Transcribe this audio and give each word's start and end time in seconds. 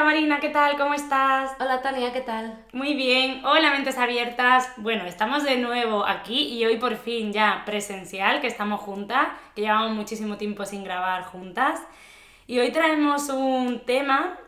Hola 0.00 0.12
Marina, 0.12 0.40
¿qué 0.40 0.48
tal? 0.48 0.78
¿Cómo 0.78 0.94
estás? 0.94 1.50
Hola 1.60 1.82
Tania, 1.82 2.10
¿qué 2.10 2.22
tal? 2.22 2.64
Muy 2.72 2.94
bien, 2.94 3.44
hola 3.44 3.70
mentes 3.70 3.98
abiertas. 3.98 4.72
Bueno, 4.78 5.04
estamos 5.04 5.44
de 5.44 5.58
nuevo 5.58 6.06
aquí 6.06 6.54
y 6.54 6.64
hoy 6.64 6.78
por 6.78 6.96
fin 6.96 7.34
ya 7.34 7.64
presencial, 7.66 8.40
que 8.40 8.46
estamos 8.46 8.80
juntas, 8.80 9.28
que 9.54 9.60
llevamos 9.60 9.90
muchísimo 9.90 10.38
tiempo 10.38 10.64
sin 10.64 10.84
grabar 10.84 11.24
juntas. 11.24 11.82
Y 12.46 12.60
hoy 12.60 12.72
traemos 12.72 13.28
un 13.28 13.80
tema 13.84 14.38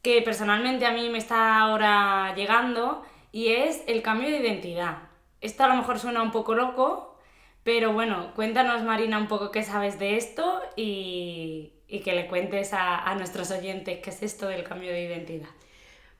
que 0.00 0.22
personalmente 0.22 0.86
a 0.86 0.92
mí 0.92 1.10
me 1.10 1.18
está 1.18 1.58
ahora 1.58 2.34
llegando 2.34 3.04
y 3.30 3.48
es 3.48 3.84
el 3.86 4.00
cambio 4.00 4.30
de 4.30 4.38
identidad. 4.38 4.96
Esto 5.42 5.64
a 5.64 5.68
lo 5.68 5.74
mejor 5.74 5.98
suena 5.98 6.22
un 6.22 6.30
poco 6.30 6.54
loco, 6.54 7.18
pero 7.62 7.92
bueno, 7.92 8.32
cuéntanos 8.34 8.82
Marina 8.82 9.18
un 9.18 9.28
poco 9.28 9.50
qué 9.50 9.64
sabes 9.64 9.98
de 9.98 10.16
esto 10.16 10.62
y, 10.76 11.73
que 11.88 12.12
le 12.12 12.26
cuentes 12.26 12.72
a, 12.72 12.98
a 12.98 13.14
nuestros 13.14 13.50
oyentes 13.50 14.00
qué 14.00 14.10
es 14.10 14.22
esto 14.22 14.48
del 14.48 14.64
cambio 14.64 14.90
de 14.90 15.02
identidad. 15.02 15.48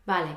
Vale, 0.06 0.36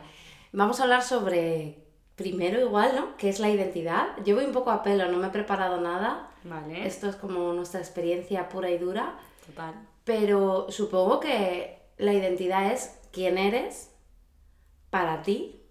vamos 0.51 0.79
a 0.79 0.83
hablar 0.83 1.03
sobre 1.03 1.77
primero 2.15 2.59
igual, 2.59 2.95
¿no? 2.95 3.15
¿Qué 3.17 3.29
es 3.29 3.39
la 3.39 3.49
identidad? 3.49 4.07
Yo 4.25 4.35
voy 4.35 4.45
un 4.45 4.51
poco 4.51 4.71
a 4.71 4.81
pelo, 4.81 5.07
no 5.07 5.17
me 5.17 5.27
he 5.27 5.31
preparado 5.31 5.79
nada. 5.79 6.31
Vale. 6.43 6.87
Esto 6.87 7.07
es 7.07 7.15
como 7.15 7.53
nuestra 7.53 7.79
experiencia 7.79 8.49
pura 8.49 8.69
y 8.71 8.77
dura. 8.77 9.19
Total. 9.45 9.75
Pero 10.03 10.67
supongo 10.71 11.19
que 11.19 11.77
la 11.97 12.13
identidad 12.13 12.71
es 12.71 12.99
quién 13.11 13.37
eres 13.37 13.91
para 14.89 15.21
ti 15.21 15.61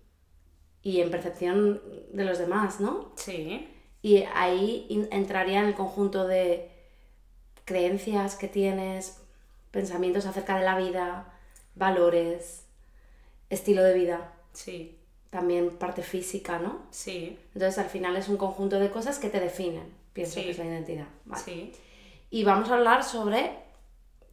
y 0.82 1.00
en 1.00 1.10
percepción 1.10 1.82
de 2.12 2.24
los 2.24 2.38
demás, 2.38 2.80
¿no? 2.80 3.12
Sí. 3.16 3.68
Y 4.02 4.18
ahí 4.34 4.86
entraría 5.10 5.58
en 5.60 5.66
el 5.66 5.74
conjunto 5.74 6.28
de 6.28 6.70
creencias 7.64 8.36
que 8.36 8.46
tienes, 8.46 9.25
pensamientos 9.76 10.24
acerca 10.24 10.56
de 10.56 10.64
la 10.64 10.78
vida, 10.78 11.26
valores, 11.74 12.64
estilo 13.50 13.82
de 13.82 13.92
vida. 13.92 14.32
Sí. 14.54 14.96
También 15.28 15.76
parte 15.76 16.02
física, 16.02 16.58
¿no? 16.58 16.86
Sí. 16.90 17.38
Entonces 17.52 17.78
al 17.78 17.90
final 17.90 18.16
es 18.16 18.28
un 18.28 18.38
conjunto 18.38 18.80
de 18.80 18.90
cosas 18.90 19.18
que 19.18 19.28
te 19.28 19.38
definen, 19.38 19.92
pienso 20.14 20.36
que 20.36 20.50
es 20.50 20.58
la 20.58 20.64
identidad. 20.64 21.08
Sí. 21.44 21.74
Y 22.30 22.44
vamos 22.44 22.70
a 22.70 22.76
hablar 22.76 23.04
sobre 23.04 23.50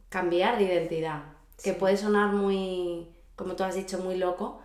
cambiar 0.08 0.56
de 0.56 0.64
identidad 0.64 1.24
que 1.62 1.74
puede 1.74 1.98
sonar 1.98 2.32
muy, 2.32 3.06
como 3.36 3.54
tú 3.54 3.64
has 3.64 3.74
dicho, 3.74 3.98
muy 3.98 4.16
loco. 4.16 4.62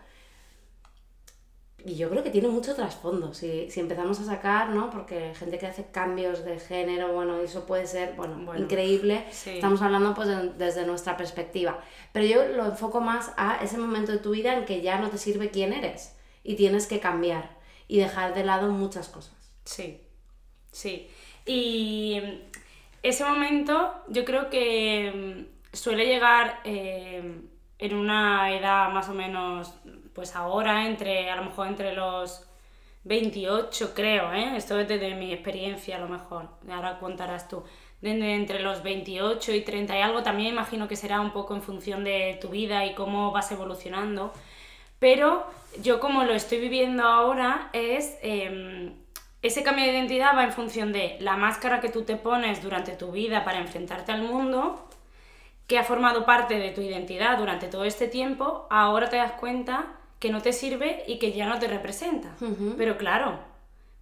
Y 1.86 1.96
yo 1.96 2.10
creo 2.10 2.24
que 2.24 2.30
tiene 2.30 2.50
mucho 2.50 2.76
trasfondo, 2.76 3.34
si, 3.34 3.72
si 3.72 3.80
empezamos 3.80 4.20
a 4.20 4.26
sacar, 4.26 4.70
¿no? 4.70 4.90
Porque 4.90 5.34
gente 5.36 5.58
que 5.58 5.68
hace 5.68 5.86
cambios 5.92 6.44
de 6.44 6.60
género, 6.60 7.14
bueno, 7.14 7.40
eso 7.40 7.66
puede 7.66 7.88
ser, 7.88 8.16
bueno, 8.16 8.54
increíble. 8.58 9.26
Estamos 9.46 9.82
hablando 9.82 10.14
pues 10.14 10.28
desde 10.58 10.86
nuestra 10.86 11.16
perspectiva. 11.16 11.80
Pero 12.12 12.26
yo 12.26 12.48
lo 12.50 12.66
enfoco 12.66 13.00
más 13.00 13.32
a 13.38 13.64
ese 13.64 13.78
momento 13.78 14.12
de 14.12 14.18
tu 14.18 14.32
vida 14.32 14.58
en 14.58 14.66
que 14.66 14.82
ya 14.82 15.00
no 15.00 15.10
te 15.10 15.18
sirve 15.18 15.52
quién 15.52 15.72
eres 15.72 16.16
y 16.44 16.56
tienes 16.56 16.86
que 16.86 17.00
cambiar 17.00 17.58
y 17.88 18.00
dejar 18.00 18.34
de 18.34 18.44
lado 18.44 18.70
muchas 18.72 19.08
cosas. 19.08 19.36
Sí, 19.64 20.02
sí. 20.72 21.10
Y 21.46 22.22
ese 23.04 23.24
momento 23.24 23.94
yo 24.10 24.26
creo 24.26 24.50
que 24.50 25.48
suele 25.72 26.06
llegar 26.06 26.60
eh, 26.66 27.42
en 27.80 27.96
una 27.96 28.54
edad 28.54 28.90
más 28.90 29.08
o 29.10 29.14
menos, 29.14 29.74
pues 30.14 30.36
ahora, 30.36 30.86
entre, 30.86 31.32
a 31.32 31.38
lo 31.38 31.46
mejor 31.46 31.68
entre 31.68 31.94
los 31.94 32.46
28, 33.06 33.94
creo, 33.96 34.34
¿eh? 34.34 34.58
esto 34.58 34.78
es 34.78 34.88
desde 34.88 35.16
mi 35.16 35.32
experiencia 35.32 35.96
a 35.96 36.00
lo 36.00 36.10
mejor, 36.10 36.50
ahora 36.70 37.00
contarás 37.00 37.48
tú, 37.48 37.64
entre 38.02 38.60
los 38.60 38.84
28 38.84 39.54
y 39.54 39.62
30 39.62 39.98
y 39.98 40.02
algo, 40.02 40.22
también 40.22 40.54
imagino 40.54 40.90
que 40.90 40.98
será 40.98 41.22
un 41.22 41.32
poco 41.32 41.56
en 41.56 41.62
función 41.62 42.04
de 42.04 42.38
tu 42.42 42.50
vida 42.50 42.86
y 42.86 42.94
cómo 42.94 43.32
vas 43.32 43.52
evolucionando, 43.54 44.34
pero 45.00 45.46
yo 45.82 46.02
como 46.02 46.26
lo 46.26 46.34
estoy 46.34 46.60
viviendo 46.60 47.04
ahora 47.04 47.70
es... 47.74 48.18
Em, 48.22 48.94
ese 49.42 49.64
cambio 49.64 49.86
de 49.86 49.92
identidad 49.92 50.36
va 50.36 50.44
en 50.44 50.52
función 50.52 50.92
de 50.92 51.16
la 51.22 51.38
máscara 51.38 51.80
que 51.80 51.88
tú 51.88 52.04
te 52.04 52.18
pones 52.18 52.62
durante 52.62 52.92
tu 52.92 53.14
vida 53.14 53.46
para 53.46 53.60
enfrentarte 53.60 54.12
al 54.12 54.24
mundo 54.24 54.89
que 55.70 55.78
ha 55.78 55.84
formado 55.84 56.26
parte 56.26 56.58
de 56.58 56.72
tu 56.72 56.82
identidad 56.82 57.38
durante 57.38 57.68
todo 57.68 57.86
este 57.86 58.08
tiempo, 58.08 58.66
ahora 58.72 59.08
te 59.08 59.18
das 59.18 59.34
cuenta 59.34 59.86
que 60.18 60.32
no 60.32 60.42
te 60.42 60.52
sirve 60.52 61.04
y 61.06 61.20
que 61.20 61.32
ya 61.32 61.46
no 61.46 61.60
te 61.60 61.68
representa. 61.68 62.36
Pero 62.76 62.98
claro, 62.98 63.38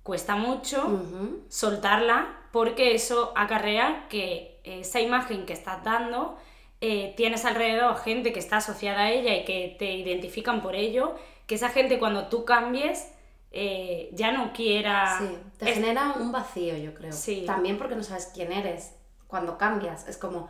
cuesta 0.01 0.37
mucho 0.37 1.03
soltarla 1.49 2.39
porque 2.53 2.95
eso 2.95 3.33
acarrea 3.35 4.07
que 4.07 4.61
esa 4.63 5.01
imagen 5.01 5.45
que 5.45 5.51
estás 5.51 5.83
dando, 5.83 6.37
eh, 6.79 7.13
tienes 7.17 7.43
alrededor 7.43 7.97
gente 7.97 8.31
que 8.31 8.39
está 8.39 8.57
asociada 8.57 9.01
a 9.01 9.11
ella 9.11 9.35
y 9.35 9.43
que 9.43 9.75
te 9.77 9.91
identifican 9.91 10.61
por 10.61 10.73
ello, 10.73 11.15
que 11.47 11.55
esa 11.55 11.67
gente 11.67 11.99
cuando 11.99 12.27
tú 12.27 12.45
cambies 12.45 13.11
eh, 13.51 14.09
ya 14.13 14.31
no 14.31 14.53
quiera... 14.53 15.19
Sí, 15.19 15.37
te 15.57 15.73
genera 15.73 16.13
un 16.17 16.31
vacío, 16.31 16.77
yo 16.77 16.93
creo. 16.93 17.11
Sí. 17.11 17.43
También 17.45 17.77
porque 17.77 17.95
no 17.95 18.03
sabes 18.03 18.31
quién 18.33 18.53
eres 18.53 18.93
cuando 19.27 19.57
cambias. 19.57 20.07
Es 20.07 20.17
como 20.17 20.47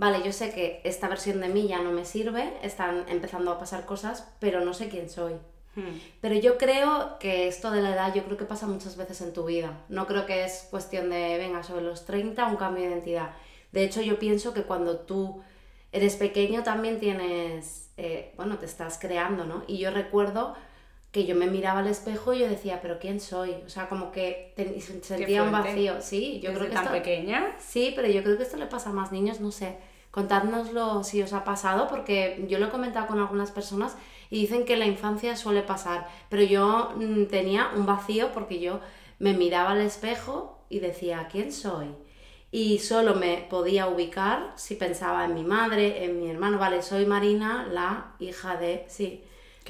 vale, 0.00 0.22
yo 0.24 0.32
sé 0.32 0.50
que 0.50 0.80
esta 0.82 1.08
versión 1.08 1.42
de 1.42 1.48
mí 1.48 1.68
ya 1.68 1.82
no 1.82 1.92
me 1.92 2.06
sirve, 2.06 2.54
están 2.62 3.04
empezando 3.08 3.52
a 3.52 3.58
pasar 3.58 3.84
cosas, 3.84 4.26
pero 4.40 4.64
no 4.64 4.72
sé 4.72 4.88
quién 4.88 5.10
soy. 5.10 5.34
Hmm. 5.76 6.00
Pero 6.22 6.36
yo 6.36 6.56
creo 6.56 7.18
que 7.20 7.46
esto 7.46 7.70
de 7.70 7.82
la 7.82 7.92
edad, 7.92 8.14
yo 8.14 8.24
creo 8.24 8.38
que 8.38 8.46
pasa 8.46 8.66
muchas 8.66 8.96
veces 8.96 9.20
en 9.20 9.34
tu 9.34 9.44
vida. 9.44 9.84
No 9.90 10.06
creo 10.06 10.24
que 10.24 10.44
es 10.44 10.66
cuestión 10.70 11.10
de, 11.10 11.36
venga, 11.36 11.62
sobre 11.62 11.82
los 11.82 12.06
30, 12.06 12.46
un 12.46 12.56
cambio 12.56 12.84
de 12.84 12.90
identidad. 12.92 13.34
De 13.72 13.84
hecho, 13.84 14.00
yo 14.00 14.18
pienso 14.18 14.54
que 14.54 14.62
cuando 14.62 15.00
tú 15.00 15.42
eres 15.92 16.16
pequeño 16.16 16.62
también 16.62 16.98
tienes, 16.98 17.90
eh, 17.98 18.32
bueno, 18.38 18.58
te 18.58 18.64
estás 18.64 18.98
creando, 18.98 19.44
¿no? 19.44 19.64
Y 19.66 19.76
yo 19.76 19.90
recuerdo 19.90 20.56
que 21.12 21.24
yo 21.26 21.34
me 21.34 21.48
miraba 21.48 21.80
al 21.80 21.88
espejo 21.88 22.32
y 22.32 22.40
yo 22.40 22.48
decía, 22.48 22.80
pero 22.80 22.98
¿quién 22.98 23.20
soy? 23.20 23.56
O 23.66 23.68
sea, 23.68 23.88
como 23.88 24.12
que 24.12 24.54
sentía 25.02 25.42
un 25.42 25.50
vacío. 25.50 26.00
Sí, 26.00 26.40
yo 26.40 26.52
creo 26.52 26.68
que 26.68 26.74
tan 26.74 26.92
pequeña? 26.92 27.56
Sí, 27.58 27.92
pero 27.96 28.08
yo 28.08 28.22
creo 28.22 28.36
que 28.36 28.44
esto 28.44 28.56
le 28.56 28.66
pasa 28.66 28.90
a 28.90 28.92
más 28.92 29.10
niños, 29.10 29.40
no 29.40 29.50
sé. 29.50 29.76
Contádnoslo 30.12 31.04
si 31.04 31.22
os 31.22 31.32
ha 31.32 31.44
pasado, 31.44 31.88
porque 31.88 32.44
yo 32.48 32.58
lo 32.58 32.66
he 32.66 32.70
comentado 32.70 33.06
con 33.06 33.18
algunas 33.18 33.50
personas 33.50 33.96
y 34.28 34.40
dicen 34.40 34.64
que 34.64 34.76
la 34.76 34.86
infancia 34.86 35.36
suele 35.36 35.62
pasar, 35.62 36.08
pero 36.28 36.42
yo 36.42 36.92
mm, 36.96 37.26
tenía 37.26 37.70
un 37.76 37.86
vacío 37.86 38.32
porque 38.32 38.60
yo 38.60 38.80
me 39.18 39.34
miraba 39.34 39.72
al 39.72 39.80
espejo 39.80 40.64
y 40.68 40.78
decía, 40.78 41.28
¿quién 41.30 41.52
soy? 41.52 41.88
Y 42.52 42.78
solo 42.78 43.14
me 43.14 43.46
podía 43.48 43.86
ubicar 43.86 44.52
si 44.56 44.74
pensaba 44.74 45.24
en 45.24 45.34
mi 45.34 45.44
madre, 45.44 46.04
en 46.04 46.20
mi 46.20 46.28
hermano, 46.28 46.58
vale, 46.58 46.82
soy 46.82 47.06
Marina, 47.06 47.68
la 47.70 48.14
hija 48.18 48.56
de, 48.56 48.84
sí, 48.88 49.22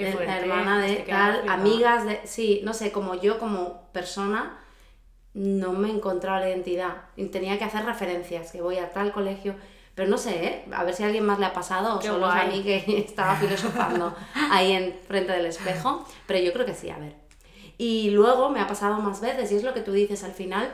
la 0.02 0.38
hermana 0.38 0.80
de 0.80 0.96
tal, 0.96 1.48
amigas 1.48 2.04
de, 2.04 2.20
sí, 2.24 2.60
no 2.64 2.74
sé, 2.74 2.92
como 2.92 3.14
yo 3.14 3.38
como 3.38 3.90
persona 3.92 4.58
no 5.34 5.72
me 5.72 5.90
encontraba 5.90 6.40
la 6.40 6.48
identidad 6.48 7.02
y 7.16 7.26
tenía 7.26 7.58
que 7.58 7.64
hacer 7.64 7.84
referencias, 7.84 8.50
que 8.50 8.60
voy 8.60 8.78
a 8.78 8.90
tal 8.92 9.12
colegio, 9.12 9.54
pero 9.94 10.08
no 10.08 10.18
sé, 10.18 10.44
¿eh? 10.44 10.64
a 10.72 10.84
ver 10.84 10.94
si 10.94 11.02
a 11.02 11.06
alguien 11.06 11.26
más 11.26 11.38
le 11.38 11.46
ha 11.46 11.52
pasado 11.52 11.98
o 11.98 12.02
solo 12.02 12.26
a 12.26 12.44
mí 12.44 12.62
que 12.62 12.84
estaba 13.06 13.36
filosofando 13.36 14.14
ahí 14.50 14.72
en 14.72 14.94
frente 15.06 15.32
del 15.32 15.46
espejo. 15.46 16.06
Pero 16.26 16.40
yo 16.40 16.52
creo 16.52 16.64
que 16.64 16.74
sí, 16.74 16.90
a 16.90 16.98
ver. 16.98 17.14
Y 17.76 18.10
luego 18.10 18.50
me 18.50 18.60
ha 18.60 18.66
pasado 18.66 19.00
más 19.00 19.20
veces 19.20 19.50
y 19.52 19.56
es 19.56 19.62
lo 19.62 19.74
que 19.74 19.80
tú 19.80 19.92
dices 19.92 20.22
al 20.24 20.32
final, 20.32 20.70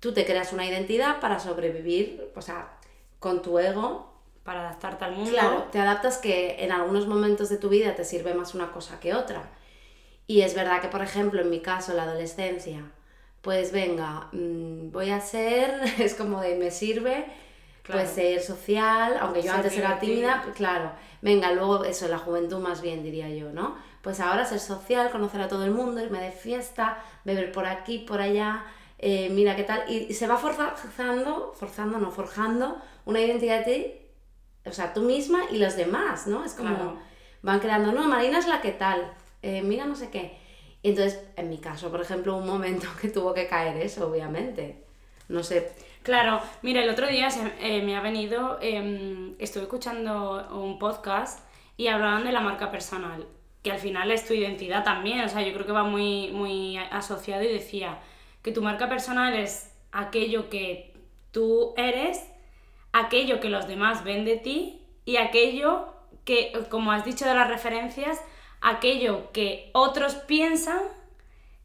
tú 0.00 0.12
te 0.12 0.24
creas 0.24 0.52
una 0.52 0.66
identidad 0.66 1.20
para 1.20 1.38
sobrevivir, 1.38 2.32
o 2.34 2.42
sea, 2.42 2.78
con 3.18 3.42
tu 3.42 3.58
ego. 3.58 4.13
Para 4.44 4.60
adaptarte 4.60 5.04
al 5.04 5.12
mundo. 5.12 5.30
Claro, 5.30 5.64
te 5.72 5.80
adaptas 5.80 6.18
que 6.18 6.62
en 6.62 6.70
algunos 6.70 7.06
momentos 7.06 7.48
de 7.48 7.56
tu 7.56 7.68
vida 7.70 7.94
te 7.94 8.04
sirve 8.04 8.34
más 8.34 8.54
una 8.54 8.70
cosa 8.70 9.00
que 9.00 9.14
otra. 9.14 9.50
Y 10.26 10.42
es 10.42 10.54
verdad 10.54 10.80
que, 10.80 10.88
por 10.88 11.02
ejemplo, 11.02 11.40
en 11.40 11.50
mi 11.50 11.60
caso, 11.60 11.94
la 11.94 12.04
adolescencia, 12.04 12.82
pues 13.40 13.72
venga, 13.72 14.28
mm, 14.32 14.90
voy 14.90 15.10
a 15.10 15.20
ser, 15.20 15.80
es 15.98 16.14
como 16.14 16.40
de 16.40 16.56
me 16.56 16.70
sirve 16.70 17.26
pues 17.86 18.08
ser 18.08 18.40
social, 18.40 19.18
aunque 19.20 19.42
yo 19.42 19.52
antes 19.52 19.76
era 19.76 19.98
tímida, 19.98 20.40
pues 20.42 20.56
claro, 20.56 20.92
venga, 21.20 21.52
luego 21.52 21.84
eso, 21.84 22.08
la 22.08 22.16
juventud 22.16 22.58
más 22.58 22.80
bien 22.80 23.02
diría 23.02 23.28
yo, 23.28 23.52
¿no? 23.52 23.76
Pues 24.00 24.20
ahora 24.20 24.46
ser 24.46 24.58
social, 24.58 25.10
conocer 25.10 25.42
a 25.42 25.48
todo 25.48 25.64
el 25.64 25.70
mundo, 25.70 26.00
irme 26.00 26.18
de 26.18 26.32
fiesta, 26.32 26.96
beber 27.24 27.52
por 27.52 27.66
aquí, 27.66 27.98
por 27.98 28.22
allá, 28.22 28.64
eh, 28.98 29.28
mira 29.30 29.54
qué 29.54 29.64
tal, 29.64 29.84
y 29.86 30.14
se 30.14 30.26
va 30.26 30.38
forzando, 30.38 31.52
forzando, 31.54 31.98
no, 31.98 32.10
forjando 32.10 32.78
una 33.04 33.20
identidad 33.20 33.58
de 33.58 33.64
ti 33.64 34.03
o 34.66 34.72
sea, 34.72 34.92
tú 34.94 35.02
misma 35.02 35.40
y 35.50 35.58
los 35.58 35.76
demás, 35.76 36.26
¿no? 36.26 36.44
Es 36.44 36.54
como, 36.54 36.70
Claro. 36.74 36.98
van 37.42 37.60
creando, 37.60 37.92
no, 37.92 38.08
Marina 38.08 38.38
es 38.38 38.46
la 38.48 38.60
que 38.60 38.72
tal, 38.72 39.12
eh, 39.42 39.62
mira 39.62 39.84
no 39.86 39.94
sé 39.96 40.10
qué. 40.10 40.36
Y 40.82 40.90
entonces, 40.90 41.22
en 41.36 41.48
mi 41.48 41.58
caso, 41.58 41.90
por 41.90 42.00
ejemplo, 42.00 42.36
un 42.36 42.46
momento 42.46 42.86
que 43.00 43.08
tuvo 43.08 43.32
que 43.34 43.46
caer 43.46 43.76
eso, 43.78 44.08
obviamente. 44.08 44.82
No 45.28 45.42
sé, 45.42 45.72
Claro, 46.02 46.38
mira, 46.60 46.82
el 46.82 46.90
otro 46.90 47.06
día 47.06 47.30
se- 47.30 47.50
eh, 47.60 47.80
me 47.80 47.96
ha 47.96 48.02
venido, 48.02 48.58
eh, 48.60 49.34
estuve 49.38 49.62
escuchando 49.62 50.46
un 50.52 50.78
podcast 50.78 51.40
y 51.78 51.86
hablaban 51.86 52.24
de 52.24 52.32
la 52.32 52.40
marca 52.40 52.70
personal, 52.70 53.26
que 53.62 53.72
al 53.72 53.78
final 53.78 54.10
es 54.10 54.26
tu 54.26 54.34
identidad 54.34 54.84
también, 54.84 55.20
o 55.22 55.28
sea, 55.30 55.40
yo 55.40 55.54
creo 55.54 55.64
que 55.64 55.72
va 55.72 55.82
muy, 55.84 56.30
muy 56.30 56.76
asociado 56.76 57.42
y 57.42 57.48
decía 57.50 58.00
que 58.42 58.52
tu 58.52 58.60
marca 58.60 58.86
personal 58.90 59.32
es 59.34 59.72
aquello 59.92 60.50
que 60.50 60.92
tú 61.30 61.72
eres, 61.78 62.22
aquello 62.94 63.40
que 63.40 63.48
los 63.48 63.66
demás 63.66 64.04
ven 64.04 64.24
de 64.24 64.36
ti 64.36 64.80
y 65.04 65.16
aquello 65.16 65.92
que, 66.24 66.52
como 66.70 66.92
has 66.92 67.04
dicho 67.04 67.26
de 67.26 67.34
las 67.34 67.48
referencias, 67.48 68.20
aquello 68.62 69.32
que 69.32 69.70
otros 69.74 70.14
piensan 70.14 70.78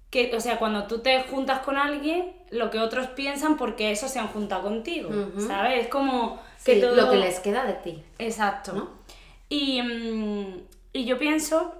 que, 0.10 0.36
o 0.36 0.42
sea, 0.42 0.58
cuando 0.58 0.88
tú 0.88 1.00
te 1.00 1.22
juntas 1.22 1.60
con 1.60 1.78
alguien, 1.78 2.34
lo 2.50 2.72
que 2.72 2.80
otros 2.80 3.08
piensan 3.10 3.58
porque 3.58 3.92
eso 3.92 4.08
se 4.08 4.18
han 4.18 4.28
juntado 4.28 4.64
contigo. 4.64 5.12
¿sabes? 5.38 5.84
Es 5.84 5.88
como 5.88 6.42
que 6.66 6.76
sí, 6.76 6.82
todo... 6.82 6.96
lo 6.96 7.12
que 7.12 7.18
les 7.18 7.40
queda 7.40 7.64
de 7.64 7.74
ti. 7.74 8.04
Exacto. 8.18 8.74
¿no? 8.74 8.90
Y, 9.50 9.84
mm, 9.84 10.62
y 10.94 11.06
yo 11.06 11.20
pienso 11.20 11.76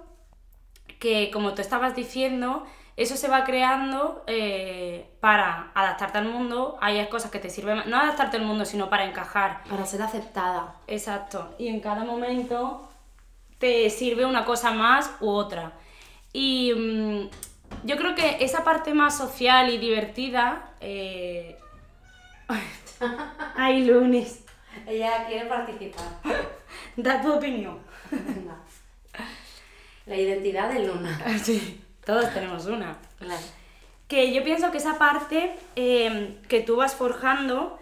que, 1.00 1.32
como 1.32 1.54
tú 1.54 1.60
estabas 1.60 1.96
diciendo, 1.96 2.64
eso 3.02 3.16
se 3.16 3.28
va 3.28 3.44
creando 3.44 4.22
eh, 4.26 5.08
para 5.20 5.70
adaptarte 5.74 6.18
al 6.18 6.26
mundo. 6.26 6.76
Hay 6.82 7.08
cosas 7.08 7.30
que 7.30 7.38
te 7.38 7.48
sirven, 7.48 7.82
no 7.86 7.96
adaptarte 7.96 8.36
al 8.36 8.44
mundo, 8.44 8.66
sino 8.66 8.90
para 8.90 9.06
encajar. 9.06 9.64
Para 9.70 9.86
ser 9.86 10.02
aceptada. 10.02 10.76
Exacto. 10.86 11.54
Y 11.58 11.68
en 11.68 11.80
cada 11.80 12.04
momento 12.04 12.86
te 13.58 13.88
sirve 13.88 14.26
una 14.26 14.44
cosa 14.44 14.72
más 14.72 15.10
u 15.20 15.30
otra. 15.30 15.72
Y 16.34 16.74
mm, 16.74 17.86
yo 17.86 17.96
creo 17.96 18.14
que 18.14 18.36
esa 18.40 18.64
parte 18.64 18.92
más 18.92 19.16
social 19.16 19.70
y 19.70 19.78
divertida... 19.78 20.68
Eh... 20.80 21.58
Ay, 23.56 23.86
lunes. 23.86 24.44
Ella 24.86 25.26
quiere 25.26 25.46
participar. 25.46 26.04
Da 26.96 27.20
tu 27.22 27.32
opinión. 27.32 27.78
La 30.04 30.16
identidad 30.16 30.70
de 30.70 30.86
Luna. 30.86 31.18
Sí, 31.42 31.82
todos 32.04 32.32
tenemos 32.32 32.66
una. 32.66 32.96
Claro. 33.18 33.42
Que 34.08 34.32
yo 34.32 34.42
pienso 34.42 34.70
que 34.70 34.78
esa 34.78 34.98
parte 34.98 35.54
eh, 35.76 36.38
que 36.48 36.60
tú 36.60 36.76
vas 36.76 36.94
forjando, 36.94 37.78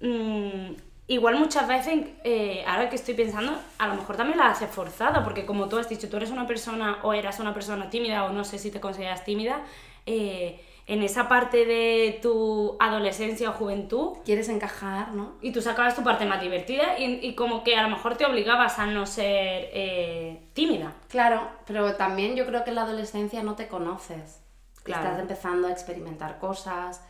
mm, 0.00 0.72
igual 1.08 1.36
muchas 1.36 1.66
veces, 1.66 2.06
eh, 2.22 2.64
ahora 2.66 2.88
que 2.88 2.96
estoy 2.96 3.14
pensando, 3.14 3.58
a 3.78 3.88
lo 3.88 3.94
mejor 3.94 4.16
también 4.16 4.38
la 4.38 4.50
haces 4.50 4.70
forzada, 4.70 5.24
porque 5.24 5.44
como 5.44 5.68
tú 5.68 5.76
has 5.76 5.88
dicho, 5.88 6.08
tú 6.08 6.16
eres 6.16 6.30
una 6.30 6.46
persona 6.46 6.98
o 7.02 7.12
eras 7.12 7.40
una 7.40 7.52
persona 7.52 7.90
tímida 7.90 8.24
o 8.24 8.32
no 8.32 8.44
sé 8.44 8.58
si 8.58 8.70
te 8.70 8.80
consideras 8.80 9.24
tímida, 9.24 9.62
eh, 10.06 10.60
en 10.86 11.02
esa 11.02 11.28
parte 11.28 11.64
de 11.64 12.18
tu 12.20 12.76
adolescencia 12.78 13.50
o 13.50 13.52
juventud, 13.52 14.18
Quieres 14.24 14.48
encajar, 14.48 15.12
¿no? 15.12 15.32
y 15.40 15.50
tú 15.52 15.62
sacabas 15.62 15.96
tu 15.96 16.02
parte 16.02 16.26
más 16.26 16.42
divertida 16.42 16.98
y, 16.98 17.26
y 17.26 17.34
como 17.34 17.64
que 17.64 17.76
a 17.76 17.82
lo 17.82 17.88
mejor 17.88 18.16
te 18.16 18.26
obligabas 18.26 18.78
a 18.78 18.86
no 18.86 19.06
ser 19.06 19.70
eh, 19.72 20.48
tímida. 20.52 20.92
Claro, 21.08 21.48
pero 21.66 21.94
también 21.94 22.36
yo 22.36 22.44
creo 22.44 22.64
que 22.64 22.70
en 22.70 22.76
la 22.76 22.82
adolescencia 22.82 23.42
no 23.42 23.54
te 23.54 23.68
conoces. 23.68 24.40
Claro. 24.82 25.04
Estás 25.04 25.20
empezando 25.20 25.68
a 25.68 25.72
experimentar 25.72 26.38
cosas. 26.38 27.02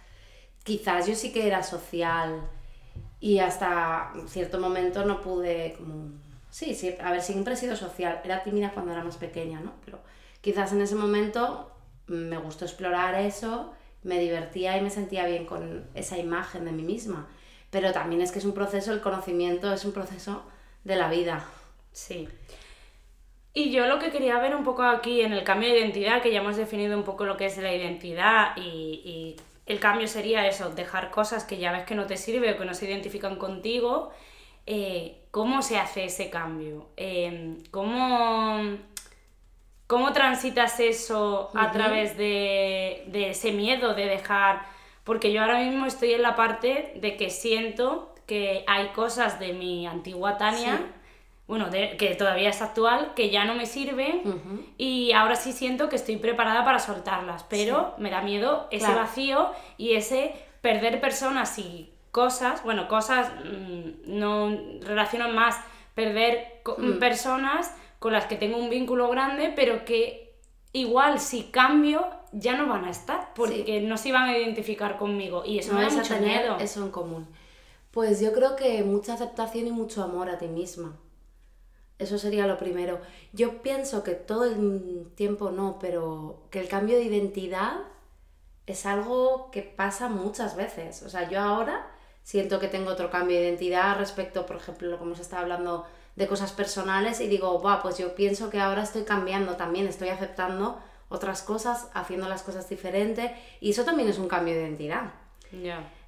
Quizás 0.62 1.08
yo 1.08 1.16
sí 1.16 1.32
que 1.32 1.46
era 1.46 1.64
social 1.64 2.48
y 3.18 3.40
hasta 3.40 4.12
cierto 4.28 4.60
momento 4.60 5.04
no 5.04 5.20
pude 5.20 5.74
como... 5.76 6.12
Sí, 6.50 6.74
sí, 6.76 6.94
a 7.02 7.10
ver, 7.10 7.20
siempre 7.20 7.54
he 7.54 7.56
sido 7.56 7.74
social. 7.74 8.20
Era 8.22 8.44
tímida 8.44 8.70
cuando 8.70 8.92
era 8.92 9.02
más 9.02 9.16
pequeña, 9.16 9.58
¿no? 9.58 9.72
Pero 9.84 9.98
quizás 10.40 10.72
en 10.72 10.80
ese 10.82 10.94
momento 10.94 11.73
me 12.06 12.36
gustó 12.38 12.64
explorar 12.64 13.14
eso, 13.14 13.72
me 14.02 14.18
divertía 14.18 14.76
y 14.76 14.82
me 14.82 14.90
sentía 14.90 15.26
bien 15.26 15.46
con 15.46 15.86
esa 15.94 16.18
imagen 16.18 16.64
de 16.64 16.72
mí 16.72 16.82
misma. 16.82 17.28
Pero 17.70 17.92
también 17.92 18.22
es 18.22 18.30
que 18.32 18.38
es 18.38 18.44
un 18.44 18.54
proceso, 18.54 18.92
el 18.92 19.00
conocimiento 19.00 19.72
es 19.72 19.84
un 19.84 19.92
proceso 19.92 20.44
de 20.84 20.96
la 20.96 21.08
vida. 21.08 21.44
Sí. 21.92 22.28
Y 23.52 23.70
yo 23.70 23.86
lo 23.86 23.98
que 23.98 24.10
quería 24.10 24.38
ver 24.38 24.54
un 24.54 24.64
poco 24.64 24.82
aquí 24.82 25.20
en 25.20 25.32
el 25.32 25.44
cambio 25.44 25.68
de 25.68 25.78
identidad, 25.78 26.22
que 26.22 26.32
ya 26.32 26.40
hemos 26.40 26.56
definido 26.56 26.96
un 26.96 27.04
poco 27.04 27.24
lo 27.24 27.36
que 27.36 27.46
es 27.46 27.56
la 27.58 27.74
identidad 27.74 28.56
y, 28.56 28.60
y 29.04 29.36
el 29.66 29.80
cambio 29.80 30.08
sería 30.08 30.46
eso, 30.46 30.70
dejar 30.70 31.10
cosas 31.10 31.44
que 31.44 31.58
ya 31.58 31.72
ves 31.72 31.84
que 31.84 31.94
no 31.94 32.06
te 32.06 32.16
sirve 32.16 32.52
o 32.52 32.58
que 32.58 32.64
no 32.64 32.74
se 32.74 32.86
identifican 32.86 33.36
contigo. 33.36 34.10
eh, 34.66 35.20
¿Cómo 35.30 35.62
se 35.62 35.78
hace 35.78 36.04
ese 36.04 36.30
cambio? 36.30 36.88
Eh, 36.96 37.56
¿cómo, 37.70 38.60
¿Cómo 39.86 40.12
transitas 40.12 40.80
eso 40.80 41.50
a 41.54 41.70
través 41.72 42.16
de, 42.16 43.04
de 43.08 43.30
ese 43.30 43.52
miedo 43.52 43.94
de 43.94 44.06
dejar? 44.06 44.62
Porque 45.04 45.32
yo 45.32 45.42
ahora 45.42 45.58
mismo 45.58 45.84
estoy 45.86 46.12
en 46.12 46.22
la 46.22 46.34
parte 46.36 46.92
de 46.96 47.16
que 47.16 47.28
siento 47.30 48.14
que 48.26 48.64
hay 48.66 48.88
cosas 48.88 49.38
de 49.38 49.52
mi 49.52 49.86
antigua 49.86 50.38
Tania, 50.38 50.78
Sí. 50.78 50.84
bueno, 51.46 51.68
de- 51.68 51.98
que 51.98 52.14
todavía 52.14 52.48
es 52.48 52.62
actual, 52.62 53.12
que 53.14 53.28
ya 53.28 53.44
no 53.44 53.54
me 53.54 53.66
sirven 53.66 54.22
y 54.78 55.12
ahora 55.12 55.36
sí 55.36 55.52
siento 55.52 55.90
que 55.90 55.96
estoy 55.96 56.16
preparada 56.16 56.64
para 56.64 56.78
soltarlas, 56.78 57.44
pero 57.44 57.92
me 57.98 58.08
da 58.10 58.22
miedo 58.22 58.66
ese 58.70 58.86
Claro. 58.86 59.00
vacío 59.02 59.50
y 59.76 59.92
ese 59.94 60.34
perder 60.62 61.02
personas 61.02 61.58
y 61.58 61.90
cosas, 62.10 62.64
bueno, 62.64 62.88
cosas 62.88 63.30
mm, 63.44 63.90
no 64.06 64.56
relaciono 64.80 65.28
más 65.28 65.60
perder 65.94 66.62
personas 66.98 67.76
con 68.04 68.12
las 68.12 68.26
que 68.26 68.36
tengo 68.36 68.58
un 68.58 68.68
vínculo 68.68 69.08
grande, 69.08 69.50
pero 69.56 69.86
que 69.86 70.36
igual 70.74 71.20
si 71.20 71.44
cambio 71.44 72.06
ya 72.32 72.54
no 72.54 72.68
van 72.68 72.84
a 72.84 72.90
estar 72.90 73.32
porque 73.32 73.80
no 73.80 73.96
se 73.96 74.10
iban 74.10 74.24
a 74.24 74.36
identificar 74.36 74.98
conmigo 74.98 75.42
y 75.42 75.58
eso 75.58 75.72
no 75.72 75.78
me 75.78 75.86
da 75.86 75.90
a 75.90 75.96
mucho 75.96 76.14
tener 76.14 76.42
miedo. 76.42 76.58
eso 76.58 76.82
en 76.82 76.90
común. 76.90 77.26
Pues 77.92 78.20
yo 78.20 78.34
creo 78.34 78.56
que 78.56 78.84
mucha 78.84 79.14
aceptación 79.14 79.68
y 79.68 79.70
mucho 79.70 80.02
amor 80.02 80.28
a 80.28 80.36
ti 80.36 80.48
misma. 80.48 80.98
Eso 81.98 82.18
sería 82.18 82.46
lo 82.46 82.58
primero. 82.58 83.00
Yo 83.32 83.62
pienso 83.62 84.04
que 84.04 84.12
todo 84.12 84.44
el 84.44 85.10
tiempo 85.14 85.50
no, 85.50 85.78
pero 85.80 86.42
que 86.50 86.60
el 86.60 86.68
cambio 86.68 86.98
de 86.98 87.04
identidad 87.04 87.72
es 88.66 88.84
algo 88.84 89.50
que 89.50 89.62
pasa 89.62 90.10
muchas 90.10 90.56
veces. 90.56 91.02
O 91.04 91.08
sea, 91.08 91.30
yo 91.30 91.40
ahora 91.40 91.90
siento 92.22 92.60
que 92.60 92.68
tengo 92.68 92.90
otro 92.90 93.10
cambio 93.10 93.38
de 93.38 93.48
identidad 93.48 93.96
respecto, 93.96 94.44
por 94.44 94.56
ejemplo, 94.56 94.88
lo 94.88 94.98
que 94.98 95.04
hemos 95.04 95.20
estado 95.20 95.40
hablando 95.40 95.86
de 96.16 96.26
cosas 96.28 96.52
personales 96.52 97.20
y 97.20 97.26
digo, 97.26 97.60
va, 97.60 97.82
pues 97.82 97.98
yo 97.98 98.14
pienso 98.14 98.50
que 98.50 98.60
ahora 98.60 98.82
estoy 98.82 99.02
cambiando 99.02 99.56
también, 99.56 99.86
estoy 99.86 100.08
aceptando 100.08 100.78
otras 101.08 101.42
cosas, 101.42 101.88
haciendo 101.94 102.28
las 102.28 102.42
cosas 102.42 102.68
diferentes 102.68 103.30
y 103.60 103.70
eso 103.70 103.84
también 103.84 104.08
es 104.08 104.18
un 104.18 104.28
cambio 104.28 104.54
de 104.54 104.62
identidad. 104.62 105.12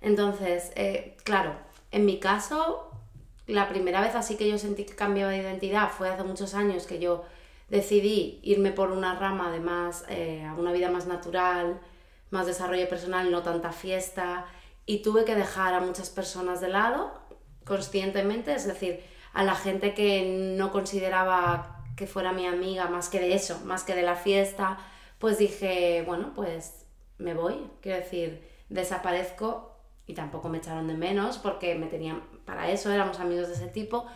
Entonces, 0.00 0.72
eh, 0.74 1.16
claro, 1.24 1.54
en 1.92 2.04
mi 2.04 2.18
caso, 2.18 2.90
la 3.46 3.68
primera 3.68 4.00
vez 4.00 4.14
así 4.14 4.36
que 4.36 4.48
yo 4.48 4.58
sentí 4.58 4.84
que 4.84 4.94
cambiaba 4.94 5.30
de 5.30 5.38
identidad 5.38 5.90
fue 5.90 6.08
hace 6.08 6.24
muchos 6.24 6.54
años 6.54 6.86
que 6.86 6.98
yo 6.98 7.24
decidí 7.68 8.40
irme 8.42 8.72
por 8.72 8.90
una 8.90 9.18
rama 9.18 9.50
de 9.50 9.60
más, 9.60 10.04
eh, 10.08 10.44
a 10.44 10.54
una 10.54 10.72
vida 10.72 10.90
más 10.90 11.06
natural, 11.06 11.80
más 12.30 12.46
desarrollo 12.46 12.88
personal, 12.88 13.30
no 13.30 13.42
tanta 13.42 13.72
fiesta, 13.72 14.46
y 14.84 15.02
tuve 15.02 15.24
que 15.24 15.34
dejar 15.34 15.74
a 15.74 15.80
muchas 15.80 16.10
personas 16.10 16.60
de 16.60 16.68
lado 16.68 17.12
conscientemente, 17.64 18.54
es 18.54 18.66
decir, 18.66 19.02
a 19.36 19.44
la 19.44 19.54
gente 19.54 19.92
que 19.92 20.54
no 20.56 20.72
consideraba 20.72 21.84
que 21.94 22.06
fuera 22.06 22.32
mi 22.32 22.46
amiga 22.46 22.88
más 22.88 23.10
que 23.10 23.20
de 23.20 23.34
eso, 23.34 23.60
más 23.64 23.84
que 23.84 23.94
de 23.94 24.02
la 24.02 24.16
fiesta, 24.16 24.78
pues 25.18 25.36
dije, 25.38 26.02
bueno, 26.06 26.32
pues 26.34 26.86
me 27.18 27.34
voy, 27.34 27.70
quiero 27.82 27.98
decir, 27.98 28.48
desaparezco 28.70 29.76
y 30.06 30.14
tampoco 30.14 30.48
me 30.48 30.58
echaron 30.58 30.88
de 30.88 30.94
menos 30.94 31.36
porque 31.36 31.74
me 31.74 31.86
tenían 31.86 32.22
para 32.46 32.70
eso, 32.70 32.90
éramos 32.90 33.20
amigos 33.20 33.48
de 33.48 33.54
ese 33.54 33.68
tipo. 33.68 34.06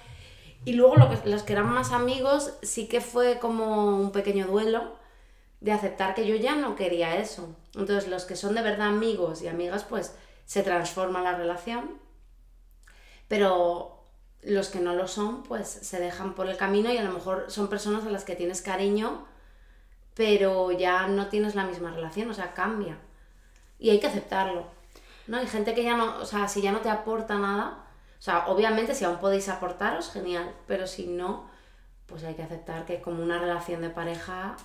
Y 0.64 0.72
luego 0.72 0.96
lo 0.96 1.10
que- 1.10 1.28
los 1.28 1.42
que 1.42 1.52
eran 1.52 1.68
más 1.68 1.92
amigos 1.92 2.54
sí 2.62 2.88
que 2.88 3.02
fue 3.02 3.38
como 3.38 3.96
un 3.98 4.12
pequeño 4.12 4.46
duelo 4.46 4.96
de 5.60 5.72
aceptar 5.72 6.14
que 6.14 6.26
yo 6.26 6.36
ya 6.36 6.54
no 6.56 6.76
quería 6.76 7.16
eso. 7.16 7.54
Entonces 7.74 8.08
los 8.08 8.24
que 8.24 8.36
son 8.36 8.54
de 8.54 8.62
verdad 8.62 8.88
amigos 8.88 9.42
y 9.42 9.48
amigas 9.48 9.84
pues 9.84 10.14
se 10.46 10.62
transforma 10.62 11.22
la 11.22 11.36
relación, 11.36 11.98
pero 13.28 14.00
los 14.42 14.68
que 14.68 14.80
no 14.80 14.94
lo 14.94 15.06
son 15.06 15.42
pues 15.42 15.68
se 15.68 16.00
dejan 16.00 16.35
por 16.35 16.49
el 16.49 16.56
camino 16.56 16.92
y 16.92 16.97
a 16.97 17.04
lo 17.04 17.12
mejor 17.12 17.47
son 17.49 17.68
personas 17.68 18.06
a 18.06 18.11
las 18.11 18.25
que 18.25 18.37
tienes 18.37 18.62
cariño, 18.62 19.26
pero 20.14 20.70
ya 20.73 21.06
no 21.09 21.28
tienes 21.28 21.54
la 21.54 21.64
misma 21.64 21.90
relación, 21.90 22.30
o 22.30 22.35
sea, 22.35 22.54
cambia. 22.54 22.99
Y 23.78 23.90
hay 23.90 24.00
que 24.00 24.06
aceptarlo. 24.06 24.66
¿no? 25.26 25.38
Hay 25.38 25.47
gente 25.47 25.75
que 25.75 25.85
ya 25.85 25.97
no, 25.97 26.18
o 26.18 26.25
sea, 26.25 26.49
si 26.49 26.61
ya 26.61 26.73
no 26.73 26.80
te 26.80 26.90
aporta 26.90 27.38
nada, 27.38 27.85
o 28.18 28.23
sea, 28.23 28.47
obviamente 28.49 28.94
si 28.94 29.04
aún 29.04 29.18
podéis 29.18 29.49
aportaros, 29.49 30.11
genial, 30.11 30.54
pero 30.66 30.87
si 30.87 31.06
no, 31.06 31.49
pues 32.06 32.25
hay 32.25 32.35
que 32.35 32.42
aceptar 32.42 32.85
que 32.85 33.00
como 33.00 33.23
una 33.23 33.38
relación 33.38 33.80
de 33.80 33.90
pareja 33.90 34.56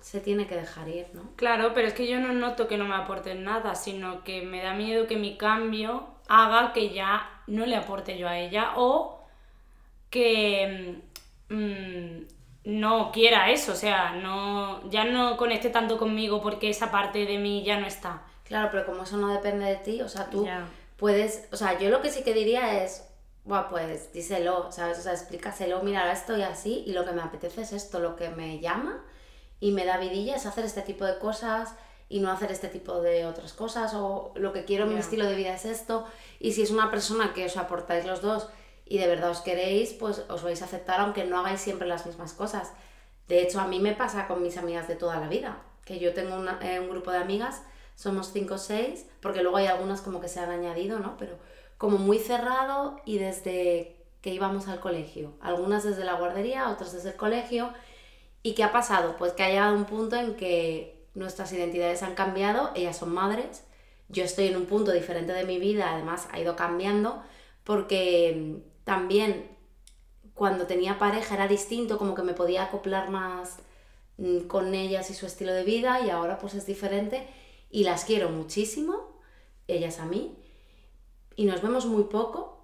se 0.00 0.20
tiene 0.20 0.46
que 0.46 0.54
dejar 0.54 0.88
ir, 0.88 1.08
¿no? 1.14 1.22
Claro, 1.34 1.74
pero 1.74 1.88
es 1.88 1.94
que 1.94 2.06
yo 2.06 2.20
no 2.20 2.32
noto 2.32 2.68
que 2.68 2.78
no 2.78 2.84
me 2.84 2.94
aporten 2.94 3.42
nada, 3.42 3.74
sino 3.74 4.22
que 4.22 4.42
me 4.42 4.62
da 4.62 4.72
miedo 4.72 5.08
que 5.08 5.16
mi 5.16 5.36
cambio 5.36 6.06
haga 6.28 6.72
que 6.72 6.94
ya 6.94 7.35
no 7.46 7.66
le 7.66 7.76
aporte 7.76 8.18
yo 8.18 8.28
a 8.28 8.38
ella 8.38 8.72
o 8.76 9.20
que 10.10 11.02
mm, 11.48 12.36
no 12.64 13.12
quiera 13.12 13.50
eso, 13.50 13.72
o 13.72 13.76
sea, 13.76 14.12
no, 14.12 14.88
ya 14.90 15.04
no 15.04 15.36
conecte 15.36 15.70
tanto 15.70 15.98
conmigo 15.98 16.42
porque 16.42 16.70
esa 16.70 16.90
parte 16.90 17.24
de 17.24 17.38
mí 17.38 17.62
ya 17.64 17.78
no 17.78 17.86
está. 17.86 18.22
Claro, 18.44 18.68
pero 18.70 18.86
como 18.86 19.04
eso 19.04 19.16
no 19.16 19.28
depende 19.28 19.66
de 19.66 19.76
ti, 19.76 20.02
o 20.02 20.08
sea, 20.08 20.30
tú 20.30 20.46
puedes, 20.96 21.48
o 21.52 21.56
sea, 21.56 21.78
yo 21.78 21.90
lo 21.90 22.00
que 22.00 22.10
sí 22.10 22.22
que 22.22 22.34
diría 22.34 22.82
es, 22.82 23.08
bueno, 23.44 23.66
pues 23.68 24.12
díselo, 24.12 24.72
¿sabes? 24.72 24.98
O 24.98 25.02
sea, 25.02 25.12
explícaselo, 25.12 25.82
mira, 25.82 26.00
ahora 26.00 26.12
estoy 26.12 26.42
así 26.42 26.82
y 26.86 26.92
lo 26.92 27.04
que 27.04 27.12
me 27.12 27.22
apetece 27.22 27.62
es 27.62 27.72
esto, 27.72 28.00
lo 28.00 28.16
que 28.16 28.30
me 28.30 28.58
llama 28.60 29.04
y 29.60 29.72
me 29.72 29.84
da 29.84 29.98
vidilla 29.98 30.36
es 30.36 30.46
hacer 30.46 30.64
este 30.64 30.82
tipo 30.82 31.04
de 31.04 31.18
cosas 31.18 31.74
y 32.08 32.20
no 32.20 32.30
hacer 32.30 32.52
este 32.52 32.68
tipo 32.68 33.00
de 33.00 33.26
otras 33.26 33.52
cosas 33.52 33.92
o 33.94 34.32
lo 34.36 34.52
que 34.52 34.64
quiero, 34.64 34.86
mi 34.86 34.96
estilo 34.96 35.26
de 35.26 35.34
vida 35.34 35.54
es 35.54 35.64
esto 35.64 36.04
y 36.38 36.52
si 36.52 36.62
es 36.62 36.70
una 36.70 36.90
persona 36.90 37.32
que 37.34 37.44
os 37.46 37.56
aportáis 37.56 38.04
los 38.04 38.22
dos 38.22 38.48
y 38.84 38.98
de 38.98 39.08
verdad 39.08 39.30
os 39.30 39.40
queréis, 39.40 39.92
pues 39.92 40.24
os 40.28 40.42
vais 40.42 40.62
a 40.62 40.66
aceptar 40.66 41.00
aunque 41.00 41.24
no 41.24 41.38
hagáis 41.38 41.60
siempre 41.60 41.88
las 41.88 42.06
mismas 42.06 42.32
cosas. 42.32 42.72
De 43.26 43.42
hecho, 43.42 43.60
a 43.60 43.66
mí 43.66 43.80
me 43.80 43.92
pasa 43.92 44.28
con 44.28 44.42
mis 44.42 44.56
amigas 44.56 44.86
de 44.86 44.94
toda 44.94 45.18
la 45.18 45.28
vida, 45.28 45.62
que 45.84 45.98
yo 45.98 46.14
tengo 46.14 46.36
eh, 46.60 46.78
un 46.78 46.88
grupo 46.88 47.10
de 47.10 47.18
amigas, 47.18 47.62
somos 47.96 48.30
cinco 48.32 48.54
o 48.54 48.58
seis, 48.58 49.06
porque 49.20 49.42
luego 49.42 49.56
hay 49.56 49.66
algunas 49.66 50.00
como 50.00 50.20
que 50.20 50.28
se 50.28 50.38
han 50.38 50.50
añadido, 50.50 51.00
¿no? 51.00 51.16
Pero 51.16 51.36
como 51.78 51.98
muy 51.98 52.18
cerrado 52.18 53.00
y 53.04 53.18
desde 53.18 53.96
que 54.20 54.32
íbamos 54.32 54.68
al 54.68 54.80
colegio. 54.80 55.32
Algunas 55.40 55.84
desde 55.84 56.04
la 56.04 56.14
guardería, 56.14 56.70
otras 56.70 56.92
desde 56.92 57.10
el 57.10 57.16
colegio. 57.16 57.72
¿Y 58.42 58.54
qué 58.54 58.64
ha 58.64 58.72
pasado? 58.72 59.16
Pues 59.16 59.32
que 59.32 59.42
ha 59.42 59.48
llegado 59.48 59.74
un 59.74 59.84
punto 59.84 60.16
en 60.16 60.36
que 60.36 60.95
nuestras 61.16 61.52
identidades 61.52 62.02
han 62.02 62.14
cambiado, 62.14 62.70
ellas 62.76 62.98
son 62.98 63.12
madres, 63.12 63.64
yo 64.08 64.22
estoy 64.22 64.46
en 64.46 64.56
un 64.56 64.66
punto 64.66 64.92
diferente 64.92 65.32
de 65.32 65.44
mi 65.44 65.58
vida, 65.58 65.92
además 65.92 66.28
ha 66.30 66.38
ido 66.38 66.54
cambiando, 66.54 67.22
porque 67.64 68.62
también 68.84 69.50
cuando 70.34 70.66
tenía 70.66 70.98
pareja 70.98 71.34
era 71.34 71.48
distinto, 71.48 71.98
como 71.98 72.14
que 72.14 72.22
me 72.22 72.34
podía 72.34 72.64
acoplar 72.64 73.10
más 73.10 73.56
mm, 74.18 74.40
con 74.42 74.74
ellas 74.74 75.10
y 75.10 75.14
su 75.14 75.26
estilo 75.26 75.52
de 75.52 75.64
vida 75.64 76.00
y 76.00 76.10
ahora 76.10 76.38
pues 76.38 76.54
es 76.54 76.66
diferente 76.66 77.26
y 77.70 77.84
las 77.84 78.04
quiero 78.04 78.28
muchísimo, 78.28 79.20
ellas 79.66 79.98
a 79.98 80.04
mí, 80.04 80.38
y 81.34 81.46
nos 81.46 81.62
vemos 81.62 81.86
muy 81.86 82.04
poco 82.04 82.56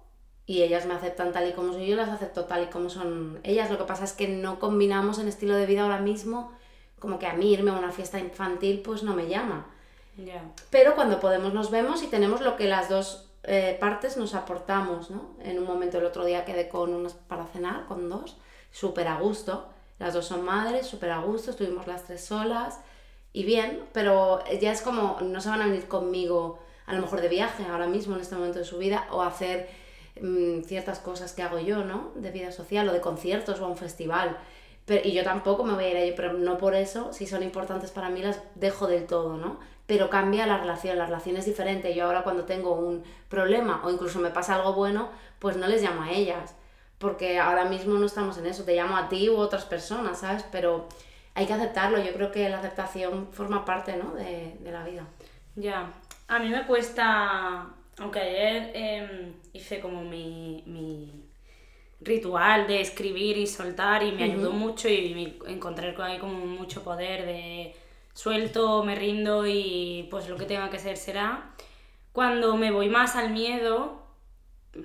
y 0.45 0.61
ellas 0.61 0.85
me 0.85 0.93
aceptan 0.93 1.31
tal 1.31 1.49
y 1.49 1.53
como 1.53 1.73
soy 1.73 1.87
yo, 1.87 1.95
las 1.95 2.09
acepto 2.09 2.45
tal 2.45 2.63
y 2.63 2.67
como 2.67 2.89
son 2.89 3.39
ellas. 3.43 3.69
Lo 3.71 3.77
que 3.77 3.85
pasa 3.85 4.03
es 4.03 4.13
que 4.13 4.27
no 4.27 4.59
combinamos 4.59 5.19
en 5.19 5.27
estilo 5.27 5.55
de 5.55 5.65
vida 5.65 5.83
ahora 5.83 5.99
mismo, 5.99 6.51
como 7.03 7.19
que 7.19 7.27
a 7.27 7.33
mí 7.33 7.51
irme 7.51 7.71
a 7.71 7.73
una 7.73 7.91
fiesta 7.91 8.17
infantil 8.17 8.79
pues 8.79 9.03
no 9.03 9.13
me 9.13 9.27
llama. 9.27 9.67
Pero 10.69 10.95
cuando 10.95 11.19
podemos 11.19 11.53
nos 11.53 11.69
vemos 11.69 12.01
y 12.01 12.07
tenemos 12.07 12.39
lo 12.39 12.55
que 12.55 12.65
las 12.65 12.87
dos 12.87 13.29
eh, 13.43 13.75
partes 13.77 14.15
nos 14.15 14.35
aportamos, 14.35 15.11
¿no? 15.11 15.35
En 15.43 15.59
un 15.59 15.65
momento 15.65 15.97
el 15.97 16.05
otro 16.05 16.23
día 16.23 16.45
quedé 16.45 16.69
con 16.69 16.93
unas 16.93 17.11
para 17.13 17.45
cenar, 17.45 17.87
con 17.87 18.07
dos, 18.07 18.37
súper 18.71 19.09
a 19.09 19.17
gusto. 19.17 19.67
Las 19.99 20.13
dos 20.13 20.25
son 20.27 20.45
madres, 20.45 20.87
súper 20.87 21.11
a 21.11 21.19
gusto, 21.19 21.51
estuvimos 21.51 21.87
las 21.87 22.05
tres 22.05 22.23
solas 22.23 22.79
y 23.33 23.43
bien, 23.43 23.83
pero 23.91 24.41
ya 24.61 24.71
es 24.71 24.81
como, 24.81 25.17
no 25.19 25.41
se 25.41 25.49
van 25.49 25.61
a 25.61 25.65
venir 25.65 25.89
conmigo 25.89 26.59
a 26.85 26.93
lo 26.93 27.01
mejor 27.01 27.19
de 27.19 27.27
viaje 27.27 27.65
ahora 27.65 27.87
mismo 27.87 28.15
en 28.15 28.21
este 28.21 28.35
momento 28.35 28.59
de 28.59 28.65
su 28.65 28.77
vida 28.77 29.09
o 29.11 29.23
hacer 29.23 29.67
mm, 30.21 30.61
ciertas 30.61 30.99
cosas 30.99 31.33
que 31.33 31.43
hago 31.43 31.59
yo, 31.59 31.83
¿no? 31.83 32.13
De 32.15 32.31
vida 32.31 32.53
social 32.53 32.87
o 32.87 32.93
de 32.93 33.01
conciertos 33.01 33.59
o 33.59 33.65
a 33.65 33.67
un 33.67 33.75
festival. 33.75 34.37
Pero, 34.85 35.07
y 35.07 35.13
yo 35.13 35.23
tampoco 35.23 35.63
me 35.63 35.73
voy 35.73 35.85
a 35.85 35.89
ir 35.91 35.97
allí, 35.97 36.13
pero 36.15 36.33
no 36.33 36.57
por 36.57 36.75
eso, 36.75 37.13
si 37.13 37.25
son 37.25 37.43
importantes 37.43 37.91
para 37.91 38.09
mí, 38.09 38.21
las 38.21 38.41
dejo 38.55 38.87
del 38.87 39.05
todo, 39.05 39.37
¿no? 39.37 39.59
pero 39.85 40.09
cambia 40.09 40.47
la 40.47 40.57
relación, 40.57 40.97
la 40.97 41.05
relación 41.05 41.35
es 41.37 41.45
diferente. 41.45 41.93
Yo 41.93 42.05
ahora 42.05 42.23
cuando 42.23 42.45
tengo 42.45 42.73
un 42.73 43.03
problema 43.29 43.81
o 43.83 43.91
incluso 43.91 44.19
me 44.19 44.29
pasa 44.29 44.55
algo 44.55 44.73
bueno, 44.73 45.09
pues 45.39 45.57
no 45.57 45.67
les 45.67 45.81
llamo 45.81 46.03
a 46.03 46.11
ellas, 46.11 46.55
porque 46.97 47.39
ahora 47.39 47.65
mismo 47.65 47.95
no 47.95 48.05
estamos 48.05 48.37
en 48.37 48.45
eso, 48.45 48.63
te 48.63 48.75
llamo 48.75 48.95
a 48.95 49.09
ti 49.09 49.29
u 49.29 49.35
otras 49.35 49.65
personas, 49.65 50.19
¿sabes? 50.19 50.45
Pero 50.51 50.87
hay 51.35 51.45
que 51.45 51.53
aceptarlo, 51.53 52.01
yo 52.01 52.13
creo 52.13 52.31
que 52.31 52.49
la 52.49 52.59
aceptación 52.59 53.27
forma 53.31 53.65
parte, 53.65 53.97
¿no? 53.97 54.13
De, 54.13 54.57
la 54.63 54.83
vida. 54.83 55.05
Ya, 55.55 55.91
a 56.27 56.39
mí 56.39 56.49
me 56.49 56.65
cuesta, 56.65 57.67
aunque 57.99 58.19
ayer 58.19 58.71
em, 58.73 59.33
hice 59.51 59.81
como 59.81 60.01
mi, 60.01 61.22
ritual 62.03 62.67
de 62.67 62.81
escribir 62.81 63.37
y 63.37 63.47
soltar 63.47 64.03
y 64.03 64.11
me 64.11 64.23
ayudó 64.23 64.51
mucho 64.51 64.89
y 64.89 65.13
me 65.45 65.51
encontré 65.51 65.95
ahí 65.99 66.19
como 66.19 66.45
mucho 66.45 66.83
poder 66.83 67.25
de 67.25 67.73
suelto, 68.13 68.83
me 68.83 68.95
rindo 68.95 69.45
y 69.47 70.07
pues 70.09 70.29
lo 70.29 70.37
que 70.37 70.45
tenga 70.45 70.69
que 70.69 70.79
ser 70.79 70.97
será. 70.97 71.51
Cuando 72.11 72.55
me 72.57 72.71
voy 72.71 72.89
más 72.89 73.15
al 73.15 73.31
miedo, 73.31 74.03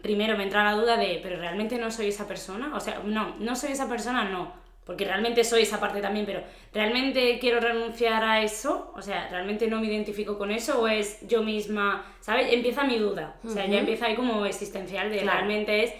primero 0.03 0.37
me 0.37 0.45
entra 0.45 0.65
la 0.65 0.73
duda 0.73 0.97
de, 0.97 1.21
pero 1.23 1.37
realmente 1.37 1.79
no 1.79 1.91
soy 1.91 2.09
esa 2.09 2.27
persona. 2.27 2.75
O 2.75 2.81
sea, 2.81 3.03
no, 3.05 3.37
no 3.39 3.57
soy 3.57 3.73
esa 3.73 3.89
persona, 3.89 4.25
no. 4.25 4.53
Porque 4.85 5.05
realmente 5.05 5.45
soy 5.45 5.63
esa 5.63 5.79
parte 5.81 6.01
también, 6.01 6.25
pero 6.25 6.43
¿realmente 6.73 7.39
quiero 7.39 7.61
renunciar 7.61 8.25
a 8.25 8.43
eso? 8.43 8.91
O 8.97 9.03
sea, 9.03 9.29
¿realmente 9.29 9.67
no 9.67 9.81
me 9.81 9.87
identifico 9.87 10.39
con 10.39 10.51
eso? 10.51 10.81
¿O 10.81 10.89
es 10.89 11.29
yo 11.29 11.43
misma? 11.43 12.07
¿Sabes? 12.21 12.51
Empieza 12.51 12.85
mi 12.85 12.97
duda. 12.97 13.37
O 13.45 13.51
sea, 13.51 13.67
ya 13.67 13.81
empieza 13.81 14.07
ahí 14.07 14.17
como 14.17 14.47
existencial 14.47 15.11
de 15.11 15.21
realmente 15.21 15.85
es. 15.85 15.93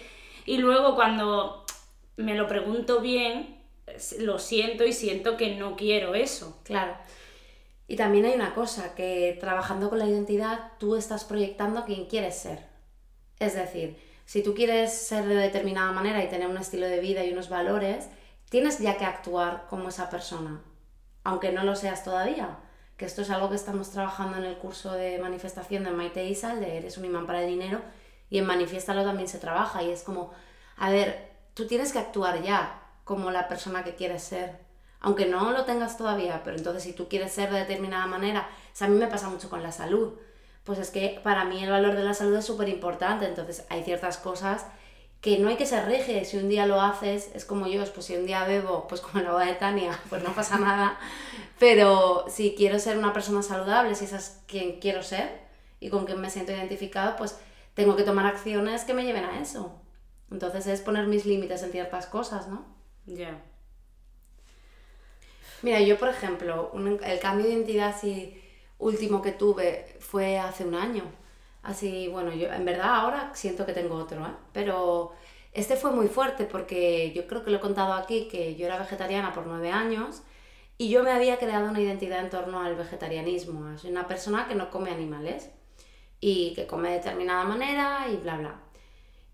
Y 0.49 0.57
luego 0.57 0.95
cuando 0.95 1.63
me 2.17 2.33
lo 2.33 2.47
pregunto 2.47 3.01
bien, 3.01 3.61
lo 4.17 4.39
siento 4.39 4.83
y 4.83 4.93
siento 4.93 5.37
que 5.37 5.55
no 5.57 5.75
quiero 5.75 6.15
eso. 6.15 6.59
Claro. 6.63 6.95
Y 7.87 7.95
también 7.97 8.25
hay 8.25 8.33
una 8.33 8.55
cosa, 8.55 8.95
que 8.95 9.37
trabajando 9.39 9.91
con 9.91 9.99
la 9.99 10.07
identidad 10.07 10.71
tú 10.79 10.95
estás 10.95 11.23
proyectando 11.23 11.85
quien 11.85 12.07
quieres 12.07 12.35
ser. 12.35 12.65
Es 13.37 13.53
decir, 13.53 13.99
si 14.25 14.41
tú 14.41 14.55
quieres 14.55 14.91
ser 14.91 15.27
de 15.27 15.35
determinada 15.35 15.91
manera 15.91 16.23
y 16.23 16.29
tener 16.29 16.47
un 16.47 16.57
estilo 16.57 16.87
de 16.87 16.99
vida 16.99 17.23
y 17.23 17.31
unos 17.31 17.49
valores, 17.49 18.09
tienes 18.49 18.79
ya 18.79 18.97
que 18.97 19.05
actuar 19.05 19.67
como 19.69 19.89
esa 19.89 20.09
persona, 20.09 20.63
aunque 21.23 21.51
no 21.51 21.63
lo 21.63 21.75
seas 21.75 22.03
todavía. 22.03 22.57
Que 22.97 23.05
esto 23.05 23.21
es 23.21 23.29
algo 23.29 23.51
que 23.51 23.55
estamos 23.55 23.91
trabajando 23.91 24.39
en 24.39 24.45
el 24.45 24.57
curso 24.57 24.93
de 24.93 25.19
manifestación 25.19 25.83
de 25.83 25.91
Maite 25.91 26.25
Isal, 26.25 26.59
de 26.59 26.77
Eres 26.77 26.97
un 26.97 27.05
imán 27.05 27.27
para 27.27 27.43
el 27.43 27.47
dinero, 27.47 27.81
y 28.29 28.37
en 28.37 28.45
Manifiéstalo 28.45 29.03
también 29.03 29.27
se 29.27 29.39
trabaja, 29.39 29.83
y 29.83 29.91
es 29.91 30.03
como, 30.03 30.31
a 30.77 30.89
ver, 30.89 31.31
tú 31.53 31.67
tienes 31.67 31.91
que 31.91 31.99
actuar 31.99 32.41
ya 32.41 32.81
como 33.03 33.31
la 33.31 33.47
persona 33.47 33.83
que 33.83 33.95
quieres 33.95 34.23
ser 34.23 34.69
aunque 35.01 35.25
no 35.25 35.51
lo 35.51 35.65
tengas 35.65 35.97
todavía, 35.97 36.41
pero 36.43 36.57
entonces 36.57 36.83
si 36.83 36.93
tú 36.93 37.07
quieres 37.07 37.31
ser 37.31 37.51
de 37.51 37.59
determinada 37.59 38.05
manera, 38.05 38.49
a 38.79 38.87
mí 38.87 38.97
me 38.97 39.07
pasa 39.07 39.29
mucho 39.29 39.49
con 39.49 39.63
la 39.63 39.71
salud, 39.71 40.13
pues 40.63 40.79
es 40.79 40.89
que 40.91 41.19
para 41.23 41.45
mí 41.45 41.63
el 41.63 41.69
valor 41.69 41.95
de 41.95 42.03
la 42.03 42.13
salud 42.13 42.35
es 42.35 42.45
súper 42.45 42.69
importante, 42.69 43.25
entonces 43.25 43.65
hay 43.69 43.83
ciertas 43.83 44.17
cosas 44.17 44.65
que 45.21 45.37
no 45.37 45.49
hay 45.49 45.57
que 45.57 45.65
ser 45.65 45.85
rígido, 45.85 46.23
si 46.23 46.37
un 46.37 46.47
día 46.47 46.65
lo 46.65 46.81
haces, 46.81 47.29
es 47.33 47.43
como 47.43 47.67
yo, 47.67 47.83
pues 47.93 48.05
si 48.05 48.15
un 48.15 48.25
día 48.25 48.45
bebo, 48.45 48.87
pues 48.87 49.01
como 49.01 49.23
la 49.23 49.31
boda 49.31 49.45
de 49.45 49.53
Tania, 49.53 49.97
pues 50.09 50.23
no 50.23 50.33
pasa 50.33 50.57
nada, 50.57 50.97
pero 51.59 52.25
si 52.29 52.55
quiero 52.55 52.79
ser 52.79 52.97
una 52.97 53.13
persona 53.13 53.41
saludable, 53.41 53.95
si 53.95 54.05
esa 54.05 54.17
es 54.17 54.41
quien 54.47 54.79
quiero 54.79 55.03
ser 55.03 55.29
y 55.79 55.89
con 55.89 56.05
quien 56.05 56.21
me 56.21 56.29
siento 56.29 56.51
identificado, 56.51 57.15
pues 57.17 57.37
tengo 57.73 57.95
que 57.95 58.03
tomar 58.03 58.25
acciones 58.25 58.83
que 58.83 58.93
me 58.93 59.03
lleven 59.03 59.25
a 59.25 59.39
eso. 59.41 59.81
Entonces 60.31 60.67
es 60.67 60.81
poner 60.81 61.07
mis 61.07 61.25
límites 61.25 61.63
en 61.63 61.71
ciertas 61.71 62.05
cosas, 62.05 62.47
¿no? 62.47 62.65
Ya. 63.05 63.41
Mira, 65.61 65.81
yo 65.81 65.97
por 65.97 66.09
ejemplo, 66.09 66.71
el 67.03 67.19
cambio 67.19 67.45
de 67.45 67.53
identidad 67.53 67.89
así 67.89 68.41
último 68.77 69.21
que 69.21 69.31
tuve 69.31 69.97
fue 69.99 70.39
hace 70.39 70.65
un 70.65 70.75
año. 70.75 71.03
Así, 71.63 72.07
bueno, 72.07 72.33
yo 72.33 72.51
en 72.51 72.63
verdad 72.63 72.95
ahora 72.95 73.31
siento 73.33 73.65
que 73.65 73.73
tengo 73.73 73.95
otro, 73.95 74.25
¿eh? 74.25 74.31
Pero 74.53 75.11
este 75.51 75.75
fue 75.75 75.91
muy 75.91 76.07
fuerte 76.07 76.45
porque 76.45 77.11
yo 77.13 77.27
creo 77.27 77.43
que 77.43 77.51
lo 77.51 77.57
he 77.57 77.61
contado 77.61 77.93
aquí, 77.93 78.27
que 78.29 78.55
yo 78.55 78.65
era 78.65 78.77
vegetariana 78.77 79.33
por 79.33 79.45
nueve 79.47 79.71
años 79.71 80.21
y 80.77 80.89
yo 80.89 81.03
me 81.03 81.11
había 81.11 81.37
creado 81.37 81.69
una 81.69 81.81
identidad 81.81 82.19
en 82.19 82.29
torno 82.29 82.61
al 82.61 82.75
vegetarianismo. 82.75 83.77
Soy 83.77 83.91
una 83.91 84.07
persona 84.07 84.47
que 84.47 84.55
no 84.55 84.69
come 84.69 84.91
animales 84.91 85.49
y 86.19 86.53
que 86.53 86.67
come 86.67 86.89
de 86.89 86.95
determinada 86.95 87.43
manera 87.43 88.07
y 88.11 88.17
bla, 88.17 88.37
bla. 88.37 88.59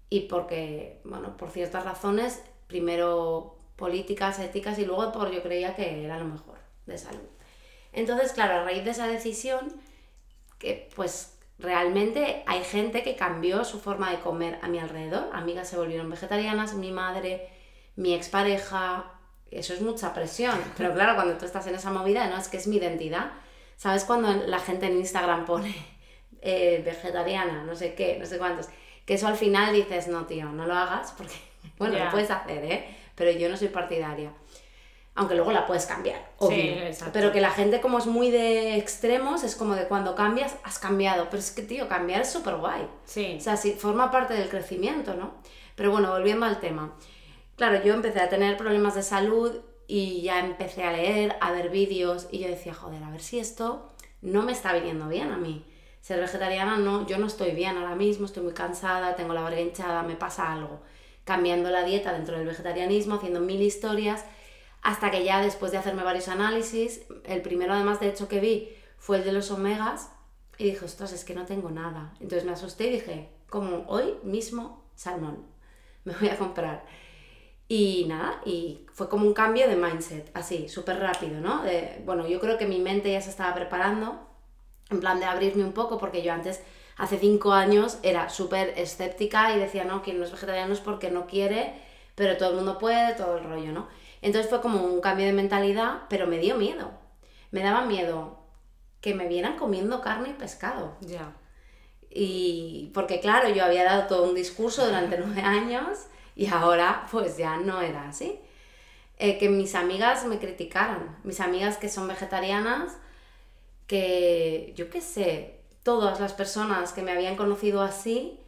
Y 0.10 0.22
porque, 0.22 1.02
bueno, 1.04 1.36
por 1.38 1.52
ciertas 1.52 1.84
razones, 1.84 2.44
primero 2.68 3.58
políticas, 3.76 4.40
éticas 4.40 4.80
y 4.80 4.86
luego 4.86 5.12
por 5.12 5.32
yo 5.32 5.42
creía 5.42 5.76
que 5.76 6.04
era 6.06 6.18
lo 6.20 6.26
mejor 6.26 6.58
de 6.86 6.98
salud. 6.98 7.28
Entonces, 7.92 8.34
claro, 8.34 8.60
a 8.60 8.64
raíz 8.64 8.84
de 8.84 8.92
esa 8.92 9.08
decisión, 9.08 9.74
que 10.60 10.90
pues 10.96 11.40
realmente 11.58 12.44
hay 12.46 12.64
gente 12.64 13.04
que 13.04 13.16
cambió 13.16 13.64
su 13.64 13.80
forma 13.80 14.12
de 14.12 14.20
comer 14.20 14.60
a 14.62 14.68
mi 14.68 14.80
alrededor. 14.80 15.30
Amigas 15.34 15.70
se 15.70 15.78
volvieron 15.78 16.10
vegetarianas, 16.10 16.74
mi 16.76 16.92
madre, 16.92 17.50
mi 17.96 18.14
expareja, 18.14 19.14
eso 19.52 19.74
es 19.74 19.82
mucha 19.82 20.14
presión. 20.14 20.60
Pero 20.78 20.94
claro, 20.94 21.16
cuando 21.16 21.38
tú 21.38 21.46
estás 21.46 21.66
en 21.68 21.76
esa 21.76 21.92
movida, 21.92 22.28
no 22.28 22.38
es 22.38 22.48
que 22.48 22.58
es 22.58 22.68
mi 22.68 22.78
identidad. 22.78 23.32
¿Sabes 23.78 24.06
cuando 24.06 24.32
la 24.34 24.60
gente 24.60 24.86
en 24.86 24.98
Instagram 24.98 25.46
pone 25.46 25.76
eh, 26.46 26.82
vegetariana, 26.86 27.64
no 27.64 27.76
sé 27.76 27.96
qué, 27.96 28.18
no 28.20 28.26
sé 28.26 28.38
cuántos? 28.38 28.68
Que 29.06 29.16
eso 29.16 29.28
al 29.28 29.36
final 29.36 29.74
dices, 29.74 30.08
no, 30.08 30.26
tío, 30.26 30.46
no 30.46 30.66
lo 30.66 30.76
hagas 30.76 31.14
porque, 31.18 31.34
bueno, 31.78 31.98
lo 31.98 32.10
puedes 32.12 32.30
hacer, 32.32 32.64
¿eh? 32.64 32.86
pero 33.16 33.32
yo 33.32 33.50
no 33.50 33.58
soy 33.58 33.70
partidaria. 33.70 34.32
Aunque 35.18 35.36
luego 35.36 35.54
la 35.54 35.66
puedes 35.66 35.86
cambiar, 35.86 36.34
obvio. 36.40 36.76
pero 37.14 37.32
que 37.32 37.40
la 37.40 37.50
gente 37.50 37.80
como 37.80 38.00
es 38.00 38.06
muy 38.06 38.32
de 38.32 38.76
extremos, 38.76 39.46
es 39.46 39.56
como 39.56 39.74
de 39.74 39.88
cuando 39.88 40.14
cambias, 40.14 40.58
has 40.64 40.78
cambiado. 40.78 41.28
Pero 41.30 41.40
es 41.40 41.52
que, 41.52 41.62
tío, 41.62 41.88
cambiar 41.88 42.22
es 42.22 42.30
súper 42.30 42.58
guay. 42.58 42.86
Sí. 43.06 43.36
O 43.38 43.42
sea, 43.42 43.56
sí, 43.56 43.72
forma 43.80 44.12
parte 44.12 44.34
del 44.34 44.50
crecimiento, 44.50 45.14
¿no? 45.14 45.36
Pero 45.76 45.92
bueno, 45.92 46.12
volviendo 46.12 46.46
al 46.46 46.60
tema. 46.60 46.96
claro, 47.56 47.82
yo 47.82 47.94
empecé 47.94 48.20
a 48.20 48.28
tener 48.28 48.58
problemas 48.58 48.96
de 48.96 49.04
salud 49.04 49.62
y 49.88 50.22
ya 50.22 50.42
empecé 50.42 50.84
a 50.84 50.92
leer, 50.92 51.38
a 51.40 51.54
ver 51.54 51.70
vídeos 51.70 52.28
y 52.30 52.40
yo 52.40 52.50
decía, 52.50 52.74
joder, 52.74 53.02
a 53.02 53.10
ver 53.10 53.22
si 53.22 53.40
esto 53.40 53.94
no 54.22 54.42
me 54.44 54.52
está 54.52 54.74
viniendo 54.74 55.08
bien 55.08 55.32
a 55.32 55.38
mí. 55.38 55.66
Ser 56.06 56.20
vegetariana 56.20 56.78
no, 56.78 57.08
yo 57.08 57.18
no 57.18 57.26
estoy 57.26 57.50
bien 57.54 57.78
ahora 57.78 57.96
mismo, 57.96 58.28
estoy 58.28 58.44
muy 58.44 58.54
cansada, 58.54 59.16
tengo 59.16 59.34
la 59.34 59.42
barriga 59.42 59.64
hinchada, 59.64 60.04
me 60.04 60.16
pasa 60.16 60.54
algo. 60.54 60.82
Cambiando 61.24 61.72
la 61.72 61.84
dieta 61.84 62.14
dentro 62.14 62.38
del 62.38 62.46
vegetarianismo, 62.46 63.16
haciendo 63.16 63.40
mil 63.40 63.60
historias, 63.60 64.24
hasta 64.84 65.10
que 65.10 65.24
ya 65.24 65.42
después 65.42 65.72
de 65.72 65.80
hacerme 65.80 66.04
varios 66.04 66.28
análisis, 66.28 67.02
el 67.24 67.42
primero 67.42 67.74
además 67.74 68.00
de 68.00 68.10
hecho 68.10 68.28
que 68.28 68.40
vi 68.40 68.70
fue 69.00 69.18
el 69.18 69.24
de 69.24 69.32
los 69.32 69.50
omegas 69.50 70.12
y 70.60 70.66
dije, 70.66 70.86
ostras, 70.86 71.12
es 71.12 71.26
que 71.26 71.34
no 71.34 71.48
tengo 71.48 71.72
nada. 71.72 72.14
Entonces 72.20 72.46
me 72.46 72.52
asusté 72.52 72.86
y 72.86 72.92
dije, 72.92 73.32
como 73.50 73.86
hoy 73.88 74.14
mismo, 74.22 74.84
salmón, 74.94 75.44
me 76.04 76.14
voy 76.14 76.30
a 76.30 76.38
comprar. 76.38 76.86
Y 77.68 78.06
nada, 78.08 78.42
y 78.46 78.86
fue 78.94 79.10
como 79.10 79.26
un 79.26 79.34
cambio 79.34 79.68
de 79.68 79.76
mindset, 79.76 80.30
así, 80.36 80.70
súper 80.70 81.00
rápido, 81.00 81.42
¿no? 81.42 81.64
bueno, 82.06 82.28
yo 82.28 82.40
creo 82.40 82.60
que 82.60 82.68
mi 82.68 82.78
mente 82.78 83.12
ya 83.12 83.22
se 83.22 83.32
estaba 83.32 83.56
preparando, 83.56 84.35
en 84.90 85.00
plan 85.00 85.20
de 85.20 85.26
abrirme 85.26 85.64
un 85.64 85.74
poco, 85.74 85.98
porque 85.98 86.22
yo 86.22 86.34
antes, 86.34 86.62
hace 86.98 87.18
cinco 87.18 87.54
años, 87.54 88.00
era 88.04 88.30
súper 88.30 88.74
escéptica 88.78 89.56
y 89.56 89.60
decía, 89.60 89.84
no, 89.84 90.02
quien 90.02 90.20
no 90.20 90.26
es 90.26 90.32
vegetariano 90.32 90.74
es 90.74 90.80
porque 90.80 91.12
no 91.12 91.26
quiere, 91.28 91.74
pero 92.16 92.38
todo 92.38 92.52
el 92.52 92.56
mundo 92.56 92.78
puede, 92.78 93.14
todo 93.16 93.38
el 93.38 93.44
rollo, 93.44 93.72
¿no? 93.72 93.88
Entonces 94.22 94.50
fue 94.50 94.62
como 94.62 94.82
un 94.82 95.02
cambio 95.02 95.26
de 95.26 95.34
mentalidad, 95.34 96.04
pero 96.10 96.28
me 96.28 96.40
dio 96.40 96.56
miedo. 96.56 96.92
Me 97.52 97.62
daba 97.62 97.86
miedo 97.86 98.40
que 99.02 99.14
me 99.14 99.28
vieran 99.28 99.58
comiendo 99.58 100.02
carne 100.02 100.30
y 100.30 100.34
pescado. 100.34 100.96
Ya. 101.02 101.36
Y 102.10 102.92
porque 102.94 103.20
claro, 103.20 103.50
yo 103.50 103.64
había 103.64 103.84
dado 103.84 104.08
todo 104.08 104.24
un 104.24 104.34
discurso 104.34 104.86
durante 104.86 105.18
nueve 105.24 105.42
años 105.42 106.08
y 106.36 106.48
ahora 106.48 107.06
pues 107.12 107.38
ya 107.38 107.58
no 107.58 107.82
era 107.82 108.10
así. 108.10 108.40
Eh, 109.18 109.38
que 109.38 109.48
mis 109.48 109.76
amigas 109.76 110.26
me 110.26 110.40
criticaran, 110.40 111.20
mis 111.24 111.40
amigas 111.40 111.78
que 111.78 111.88
son 111.88 112.08
vegetarianas, 112.08 112.98
que 113.88 114.74
yo 114.76 114.90
qué 114.90 115.02
sé, 115.02 115.60
todas 115.84 116.20
las 116.20 116.34
personas 116.34 116.94
que 116.94 117.04
me 117.04 117.12
habían 117.12 117.36
conocido 117.36 117.82
así 117.82 118.40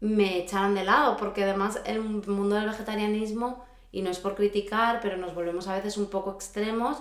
me 0.00 0.38
echaron 0.38 0.74
de 0.74 0.84
lado, 0.84 1.16
porque 1.16 1.44
además 1.44 1.80
el 1.86 2.02
mundo 2.02 2.56
del 2.56 2.68
vegetarianismo, 2.68 3.64
y 3.90 4.02
no 4.02 4.10
es 4.10 4.18
por 4.18 4.34
criticar, 4.34 5.00
pero 5.00 5.16
nos 5.16 5.34
volvemos 5.34 5.68
a 5.68 5.76
veces 5.76 5.96
un 5.96 6.06
poco 6.06 6.32
extremos 6.32 6.98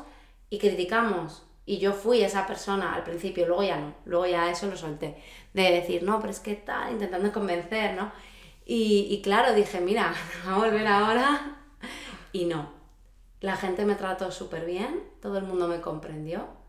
y 0.49 0.59
criticamos. 0.59 1.43
Y 1.65 1.79
yo 1.79 1.93
fui 1.93 2.21
esa 2.21 2.45
persona 2.45 2.93
al 2.93 3.03
principio, 3.03 3.47
luego 3.47 3.63
ya 3.63 3.77
no, 3.77 3.93
luego 4.05 4.27
ya 4.27 4.49
eso 4.49 4.67
lo 4.67 4.77
solté, 4.77 5.17
de 5.53 5.71
decir, 5.71 6.03
no, 6.03 6.19
pero 6.19 6.31
es 6.31 6.39
que 6.39 6.55
tal, 6.55 6.93
intentando 6.93 7.31
convencer, 7.33 7.95
¿no? 7.95 8.11
Y, 8.65 9.07
y 9.09 9.21
claro, 9.21 9.53
dije, 9.53 9.81
mira, 9.81 10.13
a 10.47 10.57
volver 10.57 10.87
ahora. 10.87 11.57
Y 12.31 12.45
no, 12.45 12.71
la 13.41 13.57
gente 13.57 13.85
me 13.85 13.95
trató 13.95 14.31
súper 14.31 14.65
bien, 14.65 15.03
todo 15.21 15.37
el 15.37 15.43
mundo 15.43 15.67
me 15.67 15.81
comprendió 15.81 16.62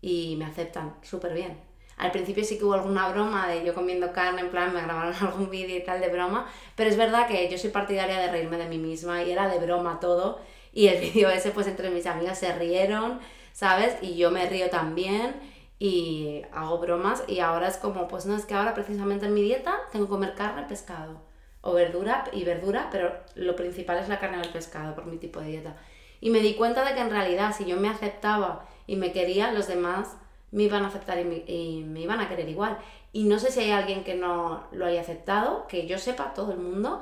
y 0.00 0.36
me 0.36 0.44
aceptan 0.44 0.96
súper 1.02 1.34
bien. 1.34 1.58
Al 1.96 2.12
principio 2.12 2.42
sí 2.44 2.58
que 2.58 2.64
hubo 2.64 2.74
alguna 2.74 3.10
broma 3.10 3.46
de 3.46 3.64
yo 3.64 3.74
comiendo 3.74 4.12
carne, 4.12 4.40
en 4.40 4.50
plan 4.50 4.72
me 4.72 4.80
grabaron 4.80 5.14
algún 5.20 5.50
vídeo 5.50 5.76
y 5.76 5.84
tal 5.84 6.00
de 6.00 6.08
broma, 6.08 6.46
pero 6.74 6.88
es 6.88 6.96
verdad 6.96 7.26
que 7.28 7.48
yo 7.50 7.58
soy 7.58 7.70
partidaria 7.70 8.18
de 8.18 8.30
reírme 8.30 8.56
de 8.56 8.68
mí 8.68 8.78
misma 8.78 9.22
y 9.22 9.30
era 9.30 9.48
de 9.48 9.58
broma 9.58 10.00
todo. 10.00 10.40
Y 10.72 10.86
el 10.88 11.00
vídeo 11.12 11.28
ese, 11.28 11.50
pues 11.50 11.66
entre 11.66 11.90
mis 11.90 12.06
amigas 12.06 12.38
se 12.38 12.52
rieron, 12.54 13.20
¿sabes? 13.52 13.96
Y 14.00 14.16
yo 14.16 14.30
me 14.30 14.48
río 14.48 14.70
también 14.70 15.34
y 15.78 16.42
hago 16.52 16.78
bromas 16.78 17.22
y 17.26 17.40
ahora 17.40 17.68
es 17.68 17.76
como, 17.76 18.08
pues 18.08 18.26
no, 18.26 18.36
es 18.36 18.46
que 18.46 18.54
ahora 18.54 18.74
precisamente 18.74 19.26
en 19.26 19.34
mi 19.34 19.42
dieta 19.42 19.78
tengo 19.92 20.06
que 20.06 20.10
comer 20.10 20.34
carne, 20.34 20.62
pescado 20.64 21.20
o 21.62 21.74
verdura 21.74 22.24
y 22.32 22.44
verdura, 22.44 22.88
pero 22.90 23.12
lo 23.34 23.54
principal 23.56 23.98
es 23.98 24.08
la 24.08 24.18
carne 24.18 24.38
o 24.38 24.42
el 24.42 24.48
pescado 24.48 24.94
por 24.94 25.06
mi 25.06 25.18
tipo 25.18 25.40
de 25.40 25.48
dieta. 25.48 25.76
Y 26.20 26.30
me 26.30 26.40
di 26.40 26.54
cuenta 26.54 26.84
de 26.84 26.94
que 26.94 27.00
en 27.00 27.10
realidad 27.10 27.54
si 27.56 27.64
yo 27.64 27.76
me 27.78 27.88
aceptaba 27.88 28.66
y 28.90 28.96
me 28.96 29.12
quería, 29.12 29.52
los 29.52 29.68
demás 29.68 30.16
me 30.50 30.64
iban 30.64 30.82
a 30.82 30.88
aceptar 30.88 31.16
y 31.20 31.24
me, 31.24 32.00
iban 32.00 32.18
a 32.18 32.28
querer 32.28 32.48
igual. 32.48 32.76
Y 33.12 33.22
no 33.22 33.38
sé 33.38 33.52
si 33.52 33.60
hay 33.60 33.70
alguien 33.70 34.02
que 34.02 34.16
no 34.16 34.66
lo 34.72 34.84
haya 34.84 35.00
aceptado, 35.00 35.68
que 35.68 35.86
yo 35.86 35.96
sepa, 35.96 36.34
todo 36.34 36.50
el 36.50 36.58
mundo. 36.58 37.00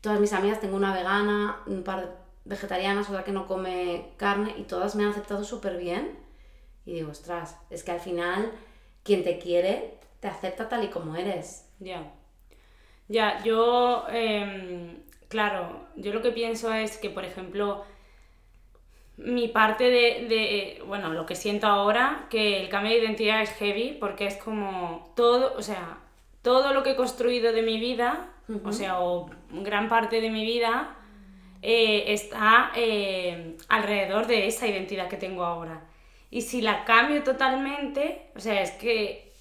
Todas 0.00 0.18
mis 0.18 0.32
amigas, 0.32 0.60
tengo 0.60 0.74
una 0.74 0.92
vegana, 0.92 1.60
un 1.66 1.84
par 1.84 2.16
vegetarianas, 2.44 3.08
otra 3.08 3.22
que 3.22 3.30
no 3.30 3.46
come 3.46 4.14
carne, 4.16 4.52
y 4.58 4.64
todas 4.64 4.96
me 4.96 5.04
han 5.04 5.10
aceptado 5.10 5.44
súper 5.44 5.76
bien. 5.76 6.18
Y 6.84 6.94
digo, 6.94 7.12
ostras, 7.12 7.56
es 7.70 7.84
que 7.84 7.92
al 7.92 8.00
final 8.00 8.50
quien 9.04 9.22
te 9.22 9.38
quiere 9.38 9.96
te 10.18 10.26
acepta 10.26 10.68
tal 10.68 10.82
y 10.82 10.88
como 10.88 11.14
eres. 11.14 11.70
Ya. 11.78 12.02
Ya, 13.06 13.44
yo, 13.44 14.06
em, 14.08 15.04
claro, 15.28 15.86
yo 15.94 16.12
lo 16.12 16.20
que 16.20 16.32
pienso 16.32 16.72
es 16.72 16.98
que, 16.98 17.10
por 17.10 17.24
ejemplo, 17.24 17.84
mi 19.18 19.48
parte 19.48 19.84
de, 19.90 20.82
bueno, 20.86 21.12
lo 21.12 21.26
que 21.26 21.34
siento 21.34 21.66
ahora, 21.66 22.26
que 22.30 22.60
el 22.62 22.68
cambio 22.68 22.92
de 22.92 22.98
identidad 22.98 23.42
es 23.42 23.50
heavy, 23.50 23.96
porque 23.98 24.26
es 24.26 24.36
como 24.36 25.12
todo, 25.16 25.54
o 25.56 25.62
sea, 25.62 25.98
todo 26.42 26.72
lo 26.72 26.82
que 26.84 26.92
he 26.92 26.96
construido 26.96 27.52
de 27.52 27.62
mi 27.62 27.80
vida, 27.80 28.30
o 28.64 28.72
sea, 28.72 29.00
o 29.00 29.28
gran 29.50 29.88
parte 29.88 30.20
de 30.20 30.30
mi 30.30 30.44
vida, 30.44 30.96
eh, 31.62 32.04
está 32.12 32.70
eh, 32.76 33.56
alrededor 33.68 34.28
de 34.28 34.46
esa 34.46 34.68
identidad 34.68 35.08
que 35.08 35.16
tengo 35.16 35.44
ahora. 35.44 35.82
Y 36.30 36.42
si 36.42 36.60
la 36.62 36.84
cambio 36.84 37.24
totalmente, 37.24 38.30
o 38.36 38.40
sea, 38.40 38.62
es 38.62 38.70
que 38.72 39.32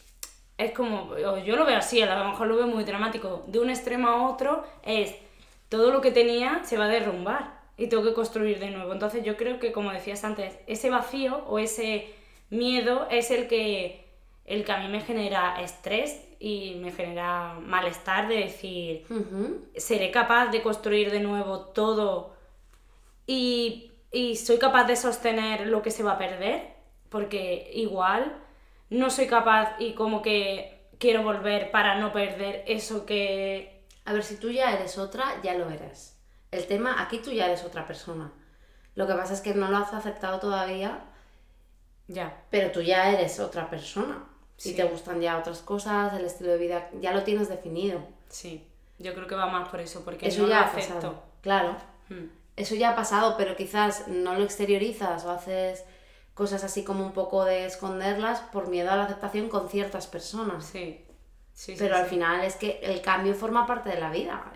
es 0.58 0.72
como, 0.72 1.16
yo 1.18 1.56
lo 1.56 1.66
veo 1.66 1.78
así, 1.78 2.02
a 2.02 2.18
lo 2.18 2.30
mejor 2.32 2.48
lo 2.48 2.56
veo 2.56 2.68
muy 2.68 2.84
dramático, 2.84 3.44
de 3.48 3.60
un 3.60 3.70
extremo 3.70 4.08
a 4.08 4.28
otro 4.28 4.64
es 4.82 5.16
todo 5.70 5.92
lo 5.92 6.02
que 6.02 6.12
tenía 6.12 6.64
se 6.64 6.78
va 6.78 6.86
a 6.86 6.88
derrumbar 6.88 7.57
y 7.78 7.88
tengo 7.88 8.04
que 8.04 8.14
construir 8.14 8.60
de 8.60 8.72
nuevo. 8.72 8.92
Entonces 8.92 9.24
yo 9.24 9.38
creo 9.38 9.60
que, 9.60 9.72
como 9.72 9.92
decías 9.92 10.24
antes, 10.24 10.58
ese 10.66 10.90
vacío 10.90 11.44
o 11.48 11.60
ese 11.60 12.14
miedo 12.50 13.08
es 13.12 13.30
el 13.32 13.48
que, 13.48 14.06
el 14.46 14.66
que 14.66 14.72
a 14.72 14.80
mí 14.80 14.88
me 14.88 15.02
genera 15.02 15.62
estrés 15.62 16.28
y 16.40 16.76
me 16.82 16.92
genera 16.92 17.56
malestar 17.62 18.28
de 18.28 18.38
decir, 18.38 19.06
seré 19.76 20.12
capaz 20.12 20.48
de 20.48 20.62
construir 20.62 21.12
de 21.12 21.20
nuevo 21.20 21.60
todo 21.60 22.36
y, 23.26 23.92
y 24.12 24.36
soy 24.36 24.58
capaz 24.58 24.86
de 24.86 24.96
sostener 24.96 25.68
lo 25.68 25.82
que 25.82 25.92
se 25.92 26.04
va 26.04 26.14
a 26.14 26.18
perder, 26.18 26.74
porque 27.10 27.70
igual 27.74 28.38
no 28.90 29.10
soy 29.10 29.28
capaz 29.28 29.76
y 29.80 29.94
como 29.94 30.22
que 30.22 30.90
quiero 30.98 31.24
volver 31.24 31.72
para 31.72 32.00
no 32.00 32.12
perder 32.12 32.64
eso 32.68 33.06
que... 33.06 33.84
A 34.06 34.14
ver, 34.14 34.24
si 34.24 34.38
tú 34.38 34.50
ya 34.50 34.74
eres 34.74 34.98
otra, 34.98 35.42
ya 35.44 35.54
lo 35.54 35.70
eres. 35.70 36.17
El 36.52 36.66
tema, 36.68 37.02
aquí 37.02 37.20
tú 37.20 37.32
ya 37.32 37.46
eres 37.46 37.64
otra 37.64 37.86
persona. 37.86 38.32
Lo 38.96 39.06
que 39.06 39.14
pasa 39.14 39.34
es 39.34 39.42
que 39.42 39.54
no 39.54 39.70
lo 39.70 39.78
has 39.78 39.94
aceptado 39.94 40.40
todavía. 40.40 41.04
Ya. 42.08 42.44
Pero 42.50 42.72
tú 42.72 42.82
ya 42.82 43.12
eres 43.12 43.40
otra 43.40 43.70
persona. 43.70 44.24
Si 44.56 44.76
te 44.76 44.84
gustan 44.86 45.22
ya 45.22 45.38
otras 45.38 45.60
cosas, 45.60 46.14
el 46.14 46.26
estilo 46.26 46.52
de 46.52 46.58
vida, 46.58 46.90
ya 47.00 47.14
lo 47.14 47.24
tienes 47.24 47.48
definido. 47.48 48.02
Sí. 48.28 48.66
Yo 48.98 49.14
creo 49.14 49.28
que 49.28 49.36
va 49.36 49.46
más 49.46 49.70
por 49.70 49.80
eso, 49.80 50.04
porque 50.04 50.28
eso 50.28 50.48
ya 50.48 50.62
lo 50.62 50.66
acepto. 50.66 51.24
Claro. 51.42 51.78
Hmm. 52.10 52.30
Eso 52.56 52.74
ya 52.74 52.90
ha 52.90 52.96
pasado, 52.96 53.36
pero 53.38 53.56
quizás 53.56 54.08
no 54.08 54.34
lo 54.34 54.44
exteriorizas 54.44 55.26
o 55.26 55.32
haces 55.32 55.84
cosas 56.34 56.64
así 56.64 56.84
como 56.84 57.06
un 57.06 57.14
poco 57.14 57.46
de 57.46 57.66
esconderlas 57.66 58.40
por 58.40 58.68
miedo 58.68 58.90
a 58.90 58.96
la 58.96 59.04
aceptación 59.04 59.48
con 59.48 59.70
ciertas 59.70 60.08
personas. 60.08 60.66
Sí. 60.66 61.06
sí 61.54 61.76
Pero 61.78 61.96
al 61.96 62.08
final 62.08 62.44
es 62.44 62.56
que 62.56 62.80
el 62.82 63.02
cambio 63.02 63.36
forma 63.36 63.68
parte 63.68 63.90
de 63.90 64.00
la 64.00 64.10
vida. 64.10 64.52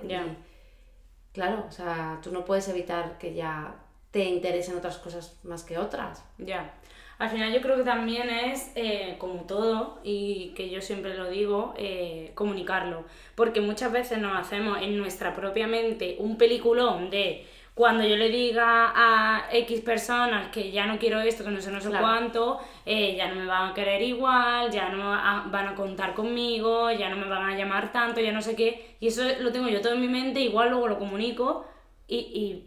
Claro, 1.33 1.65
o 1.67 1.71
sea, 1.71 2.19
tú 2.21 2.31
no 2.31 2.45
puedes 2.45 2.67
evitar 2.67 3.17
que 3.17 3.33
ya 3.33 3.75
te 4.11 4.25
interesen 4.25 4.77
otras 4.77 4.97
cosas 4.97 5.39
más 5.43 5.63
que 5.63 5.77
otras. 5.77 6.23
Ya. 6.37 6.73
Al 7.17 7.29
final 7.29 7.53
yo 7.53 7.61
creo 7.61 7.77
que 7.77 7.83
también 7.83 8.29
es, 8.31 8.71
eh, 8.75 9.15
como 9.19 9.41
todo, 9.41 9.99
y 10.03 10.53
que 10.55 10.71
yo 10.71 10.81
siempre 10.81 11.13
lo 11.15 11.29
digo, 11.29 11.75
eh, 11.77 12.31
comunicarlo. 12.33 13.05
Porque 13.35 13.61
muchas 13.61 13.91
veces 13.91 14.17
nos 14.17 14.35
hacemos 14.37 14.81
en 14.81 14.97
nuestra 14.97 15.35
propia 15.35 15.67
mente 15.67 16.15
un 16.19 16.37
peliculón 16.37 17.11
de 17.11 17.45
cuando 17.81 18.03
yo 18.05 18.15
le 18.15 18.29
diga 18.29 18.93
a 18.95 19.47
X 19.51 19.81
personas 19.81 20.49
que 20.49 20.69
ya 20.69 20.85
no 20.85 20.99
quiero 20.99 21.19
esto, 21.19 21.43
que 21.43 21.49
no 21.49 21.59
sé, 21.59 21.71
no 21.71 21.81
sé 21.81 21.89
cuánto, 21.89 22.59
eh, 22.85 23.15
ya 23.15 23.27
no 23.27 23.33
me 23.33 23.47
van 23.47 23.71
a 23.71 23.73
querer 23.73 24.03
igual, 24.03 24.69
ya 24.69 24.89
no 24.89 25.09
van 25.49 25.67
a 25.67 25.73
contar 25.73 26.13
conmigo, 26.13 26.91
ya 26.91 27.09
no 27.09 27.17
me 27.17 27.27
van 27.27 27.49
a 27.49 27.57
llamar 27.57 27.91
tanto, 27.91 28.21
ya 28.21 28.31
no 28.31 28.43
sé 28.43 28.55
qué. 28.55 28.97
Y 28.99 29.07
eso 29.07 29.23
lo 29.39 29.51
tengo 29.51 29.67
yo 29.67 29.81
todo 29.81 29.93
en 29.93 30.01
mi 30.01 30.07
mente, 30.07 30.41
igual 30.41 30.69
luego 30.69 30.89
lo 30.89 30.99
comunico 30.99 31.65
y, 32.07 32.17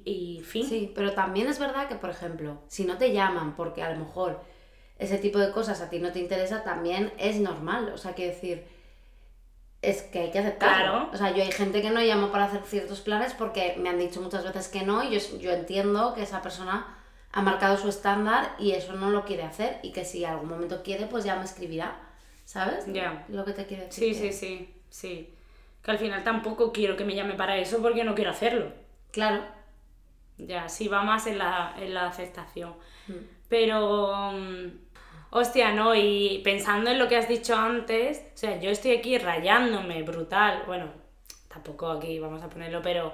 y, 0.05 0.11
y 0.11 0.41
fin. 0.43 0.67
Sí, 0.67 0.91
pero 0.93 1.13
también 1.13 1.47
es 1.47 1.61
verdad 1.61 1.87
que, 1.87 1.95
por 1.95 2.11
ejemplo, 2.11 2.63
si 2.67 2.85
no 2.85 2.99
te 2.99 3.13
llaman 3.13 3.55
porque 3.55 3.85
a 3.85 3.93
lo 3.93 4.01
mejor 4.01 4.41
ese 4.99 5.19
tipo 5.19 5.39
de 5.39 5.53
cosas 5.53 5.81
a 5.81 5.91
ti 5.91 6.01
no 6.01 6.11
te 6.11 6.19
interesa, 6.19 6.65
también 6.65 7.13
es 7.19 7.39
normal. 7.39 7.93
O 7.95 7.99
sea, 7.99 8.15
quiero 8.15 8.33
decir 8.33 8.65
es 9.91 10.03
que 10.03 10.21
hay 10.21 10.31
que 10.31 10.39
aceptarlo. 10.39 11.11
O 11.13 11.17
sea, 11.17 11.35
yo 11.35 11.43
hay 11.43 11.53
gente 11.53 11.83
que 11.83 11.91
no 11.91 12.01
llamo 12.01 12.31
para 12.31 12.45
hacer 12.45 12.63
ciertos 12.65 13.01
planes 13.01 13.35
porque 13.35 13.77
me 13.79 13.89
han 13.89 13.99
dicho 13.99 14.21
muchas 14.21 14.45
veces 14.45 14.69
que 14.69 14.83
no 14.83 15.03
y 15.03 15.19
yo, 15.19 15.39
yo 15.39 15.53
entiendo 15.53 16.15
que 16.15 16.23
esa 16.23 16.43
persona 16.43 16.97
ha 17.33 17.43
marcado 17.43 17.77
su 17.77 17.89
estándar 17.89 18.55
y 18.59 18.73
eso 18.73 18.93
no 18.95 19.11
lo 19.11 19.25
quiere 19.25 19.43
hacer 19.43 19.81
y 19.83 19.93
que 19.93 20.05
si 20.05 20.25
algún 20.25 20.49
momento 20.49 20.83
quiere, 20.83 21.07
pues 21.07 21.25
ya 21.25 21.37
me 21.37 21.45
escribirá. 21.45 22.01
¿Sabes? 22.45 22.85
Ya. 22.93 23.25
Lo 23.29 23.45
que 23.45 23.53
te 23.53 23.67
quiere 23.67 23.87
decir. 23.87 24.15
Sí, 24.15 24.21
sí, 24.21 24.33
sí, 24.33 24.75
sí. 24.91 25.35
Que 25.83 25.91
al 25.91 25.99
final 25.99 26.23
tampoco 26.23 26.73
quiero 26.73 26.97
que 26.97 27.05
me 27.05 27.15
llame 27.15 27.35
para 27.35 27.57
eso 27.57 27.81
porque 27.81 28.05
no 28.05 28.15
quiero 28.15 28.31
hacerlo. 28.31 28.71
Claro. 29.11 29.43
Ya, 30.37 30.69
sí 30.69 30.89
va 30.89 31.03
más 31.03 31.27
en 31.27 31.39
la, 31.39 31.75
en 31.79 31.95
la 31.95 32.09
aceptación. 32.09 32.75
Mm. 33.09 33.13
Pero, 33.49 34.33
mm, 34.33 34.84
hostia, 35.35 35.73
no, 35.73 35.95
y 35.95 36.41
pensando 36.45 36.91
en 36.91 36.99
lo 36.99 37.09
que 37.09 37.17
has 37.17 37.29
dicho 37.29 37.57
antes, 37.57 38.23
o 38.35 38.39
sea, 38.39 38.61
yo 38.61 38.71
estoy 38.71 38.93
aquí 38.97 39.19
rayándome 39.19 40.03
brutal, 40.05 40.63
bueno, 40.67 40.87
tampoco 41.49 41.91
aquí 41.91 42.19
vamos 42.21 42.43
a 42.43 42.49
ponerlo, 42.49 42.81
pero 42.83 43.13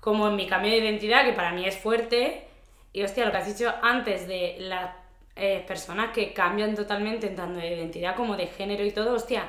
como 0.00 0.28
en 0.28 0.36
mi 0.36 0.46
cambio 0.46 0.70
de 0.70 0.78
identidad, 0.78 1.24
que 1.24 1.32
para 1.32 1.52
mí 1.52 1.64
es 1.64 1.76
fuerte, 1.78 2.46
y 2.92 3.02
hostia, 3.02 3.24
lo 3.24 3.30
que 3.32 3.38
has 3.38 3.46
dicho 3.46 3.72
antes 3.82 4.26
de 4.28 4.56
las 4.60 4.90
eh, 5.34 5.64
personas 5.66 6.12
que 6.12 6.34
cambian 6.34 6.74
totalmente 6.74 7.28
tanto 7.28 7.58
de 7.58 7.74
identidad 7.74 8.16
como 8.16 8.36
de 8.36 8.48
género 8.48 8.84
y 8.84 8.90
todo, 8.90 9.14
hostia. 9.14 9.44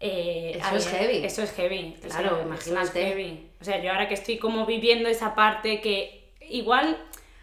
eh, 0.00 0.52
Eso 0.54 0.76
es 0.76 0.86
heavy. 0.88 1.24
Eso 1.24 1.42
es 1.42 1.52
heavy. 1.54 1.96
Claro, 2.02 2.36
eso 2.36 2.42
imagínate. 2.42 3.02
es 3.02 3.08
heavy. 3.14 3.50
O 3.60 3.64
sea, 3.64 3.82
yo 3.82 3.90
ahora 3.90 4.06
que 4.06 4.14
estoy 4.14 4.36
como 4.38 4.66
viviendo 4.66 5.08
esa 5.08 5.34
parte 5.34 5.80
que 5.80 6.30
igual, 6.42 6.98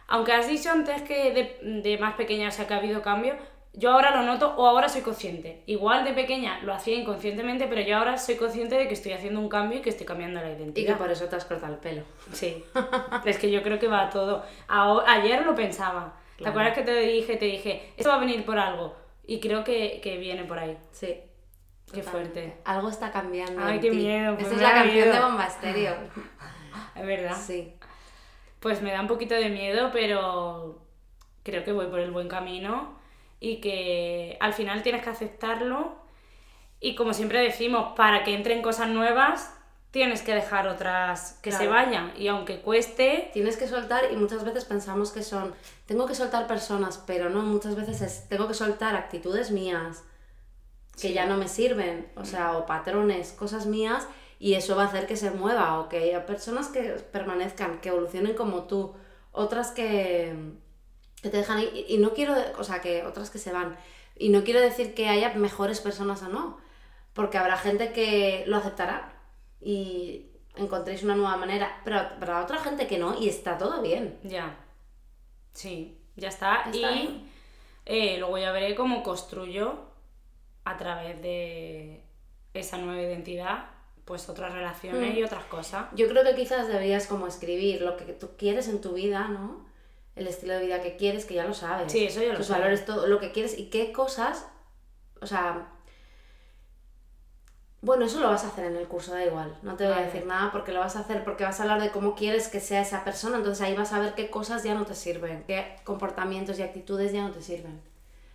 aunque 0.07 0.31
has 0.33 0.47
dicho 0.47 0.69
antes 0.71 1.01
que 1.01 1.31
de, 1.31 1.81
de 1.81 1.97
más 1.97 2.13
pequeña 2.15 2.49
o 2.49 2.51
sea 2.51 2.67
que 2.67 2.73
ha 2.75 2.77
habido 2.77 3.01
cambio, 3.01 3.35
yo 3.77 3.91
ahora 3.91 4.15
lo 4.15 4.23
noto 4.23 4.53
o 4.57 4.65
ahora 4.67 4.87
soy 4.89 5.01
consciente. 5.01 5.63
Igual 5.65 6.03
de 6.05 6.13
pequeña 6.13 6.59
lo 6.61 6.73
hacía 6.73 6.95
inconscientemente, 6.97 7.67
pero 7.67 7.81
yo 7.81 7.97
ahora 7.97 8.17
soy 8.17 8.35
consciente 8.35 8.75
de 8.75 8.87
que 8.87 8.93
estoy 8.93 9.11
haciendo 9.13 9.39
un 9.39 9.49
cambio 9.49 9.79
y 9.79 9.81
que 9.81 9.89
estoy 9.89 10.05
cambiando 10.05 10.39
la 10.41 10.51
Y 10.51 10.55
que 10.55 10.61
identidad. 10.63 10.97
por 10.97 11.11
eso 11.11 11.25
te 11.25 11.35
has 11.35 11.45
cortado 11.45 11.73
el 11.73 11.79
pelo. 11.79 12.03
Sí, 12.31 12.63
es 13.25 13.37
que 13.37 13.51
yo 13.51 13.61
creo 13.63 13.77
que 13.79 13.87
va 13.87 14.09
todo. 14.09 14.43
Ayer 14.67 15.45
lo 15.45 15.55
pensaba. 15.55 16.13
¿Te 16.37 16.43
Claro. 16.43 16.51
acuerdas 16.51 16.73
que 16.73 16.83
te 16.83 16.99
dije, 16.99 17.37
te 17.37 17.45
dije, 17.45 17.93
esto 17.95 18.09
va 18.09 18.15
a 18.15 18.19
venir 18.19 18.43
por 18.45 18.59
algo? 18.59 18.95
Y 19.25 19.39
creo 19.39 19.63
que, 19.63 19.99
que 20.03 20.17
viene 20.17 20.43
por 20.43 20.59
ahí. 20.59 20.77
Sí. 20.91 21.15
Qué 21.93 22.03
fuerte. 22.03 22.57
Algo 22.65 22.89
está 22.89 23.11
cambiando. 23.11 23.61
Ay, 23.63 23.75
en 23.75 23.81
qué 23.81 23.89
ti. 23.91 23.95
miedo, 23.95 24.33
pues 24.35 24.47
Esta 24.47 24.55
es 24.55 24.61
la 24.61 24.73
canción 24.73 24.93
miedo. 24.95 25.13
de 25.13 25.19
Bomba 25.21 25.45
Estéreo. 25.45 25.95
Es 26.95 27.05
verdad. 27.05 27.35
Sí. 27.37 27.73
Pues 28.59 28.81
me 28.81 28.91
da 28.91 28.99
un 29.01 29.07
poquito 29.07 29.33
de 29.35 29.49
miedo, 29.49 29.91
pero 29.93 30.81
creo 31.43 31.63
que 31.63 31.71
voy 31.71 31.87
por 31.87 31.99
el 32.01 32.11
buen 32.11 32.27
camino 32.27 32.94
y 33.45 33.57
que 33.61 34.37
al 34.39 34.53
final 34.53 34.81
tienes 34.81 35.03
que 35.03 35.09
aceptarlo. 35.11 35.93
Y 36.79 36.95
como 36.95 37.13
siempre 37.13 37.39
decimos, 37.39 37.93
para 37.95 38.23
que 38.23 38.33
entren 38.33 38.63
cosas 38.63 38.89
nuevas, 38.89 39.53
tienes 39.91 40.23
que 40.23 40.33
dejar 40.33 40.67
otras 40.67 41.39
que 41.43 41.51
se 41.51 41.67
vayan. 41.67 42.11
Y 42.17 42.27
aunque 42.27 42.61
cueste, 42.61 43.29
Tienes 43.33 43.55
que 43.55 43.67
soltar 43.67 44.11
y 44.11 44.15
muchas 44.15 44.43
veces 44.43 44.65
pensamos 44.65 45.11
que 45.11 45.21
son, 45.21 45.53
tengo 45.85 46.07
que 46.07 46.15
soltar 46.15 46.47
personas, 46.47 47.03
pero 47.05 47.29
no, 47.29 47.43
muchas 47.43 47.75
veces 47.75 48.01
es, 48.01 48.27
tengo 48.27 48.47
que 48.47 48.55
soltar 48.55 48.95
actitudes 48.95 49.51
mías 49.51 50.03
que 50.93 51.09
Sí. 51.09 51.13
ya 51.13 51.27
no 51.27 51.37
me 51.37 51.47
sirven, 51.47 52.07
o 52.15 52.25
sea, 52.25 52.57
o 52.57 52.65
patrones, 52.65 53.31
cosas 53.33 53.67
mías, 53.67 54.07
y 54.39 54.55
eso 54.55 54.75
va 54.75 54.83
a 54.83 54.87
hacer 54.87 55.05
que 55.05 55.17
se 55.17 55.29
mueva, 55.29 55.79
o 55.79 55.87
que 55.87 55.97
haya 55.99 56.25
personas 56.25 56.67
que 56.69 56.81
permanezcan, 57.11 57.79
que 57.79 57.89
evolucionen 57.89 58.33
como 58.33 58.63
tú, 58.63 58.93
otras 59.31 59.71
que, 59.71 60.33
que 61.25 61.31
te 61.31 61.37
dejan 61.37 61.57
ahí, 61.57 61.85
y, 61.89 61.97
no 61.97 62.13
quiero, 62.13 62.35
o 62.57 62.63
sea, 62.63 62.79
que 62.81 63.03
otras 63.03 63.29
que 63.31 63.39
se 63.39 63.51
van, 63.51 63.75
y 64.15 64.29
no 64.29 64.43
quiero 64.43 64.61
decir 64.61 64.93
que 64.93 65.09
haya 65.09 65.33
mejores 65.33 65.81
personas 65.81 66.21
o 66.23 66.29
no, 66.29 66.57
porque 67.13 67.37
habrá 67.37 67.57
gente 67.57 67.91
que 67.91 68.43
lo 68.47 68.57
aceptará 68.57 69.11
y 69.59 70.27
encontréis 70.55 71.03
una 71.03 71.15
nueva 71.15 71.35
manera, 71.37 71.81
pero 71.83 71.97
habrá 71.99 72.41
otra 72.43 72.59
gente 72.59 72.87
que 72.87 72.97
no, 72.97 73.19
y 73.19 73.27
está 73.27 73.57
todo 73.57 73.81
bien. 73.81 74.17
ya. 74.23 74.55
Sí, 75.53 75.97
ya 76.15 76.27
está. 76.29 76.63
Está 76.65 76.75
y 76.75 76.79
bien. 76.79 77.31
eh, 77.85 78.17
luego 78.19 78.37
ya 78.37 78.51
veré 78.51 78.75
cómo 78.75 79.01
construyo 79.03 79.79
a 80.65 80.77
través 80.77 81.21
de 81.21 82.03
esa 82.53 82.77
nueva 82.77 83.01
identidad, 83.01 83.65
pues 84.05 84.29
otras 84.29 84.53
relaciones 84.53 85.13
Mm. 85.13 85.17
y 85.17 85.23
otras 85.23 85.45
cosas. 85.45 85.85
Yo 85.95 86.07
creo 86.07 86.23
que 86.23 86.35
quizás 86.35 86.67
deberías 86.67 87.07
como 87.07 87.25
escribir 87.27 87.81
lo 87.81 87.97
que 87.97 88.05
tú 88.13 88.29
quieres 88.37 88.67
en 88.67 88.81
tu 88.81 88.93
vida, 88.93 89.27
¿no? 89.29 89.64
El 90.15 90.27
estilo 90.27 90.53
de 90.53 90.65
vida 90.65 90.81
que 90.81 90.95
quieres, 90.95 91.25
que 91.25 91.33
ya 91.33 91.45
lo 91.45 91.53
sabes. 91.53 91.91
Sí, 91.91 92.05
eso 92.05 92.21
ya 92.21 92.31
lo 92.31 92.37
Tus 92.37 92.49
valores, 92.49 92.85
todo 92.85 93.07
lo 93.07 93.19
que 93.19 93.31
quieres 93.31 93.57
y 93.57 93.69
qué 93.69 93.91
cosas, 93.91 94.47
o 95.21 95.27
sea... 95.27 95.71
Bueno, 97.81 98.05
eso 98.05 98.19
lo 98.19 98.29
vas 98.29 98.43
a 98.43 98.47
hacer 98.47 98.65
en 98.65 98.77
el 98.77 98.87
curso, 98.87 99.13
da 99.13 99.23
igual. 99.23 99.55
No 99.61 99.75
te 99.75 99.85
voy 99.85 99.93
a 99.93 100.01
decir 100.01 100.25
nada 100.25 100.51
porque 100.51 100.71
lo 100.71 100.79
vas 100.79 100.95
a 100.95 101.01
hacer, 101.01 101.23
porque 101.23 101.43
vas 101.43 101.59
a 101.59 101.63
hablar 101.63 101.79
de 101.79 101.91
cómo 101.91 102.15
quieres 102.15 102.47
que 102.47 102.59
sea 102.59 102.81
esa 102.81 103.03
persona, 103.03 103.37
entonces 103.37 103.61
ahí 103.63 103.75
vas 103.75 103.93
a 103.93 103.99
ver 103.99 104.15
qué 104.15 104.31
cosas 104.31 104.63
ya 104.63 104.73
no 104.73 104.85
te 104.85 104.95
sirven, 104.95 105.43
qué 105.45 105.75
comportamientos 105.83 106.57
y 106.57 106.63
actitudes 106.63 107.11
ya 107.11 107.21
no 107.21 107.31
te 107.31 107.43
sirven. 107.43 107.79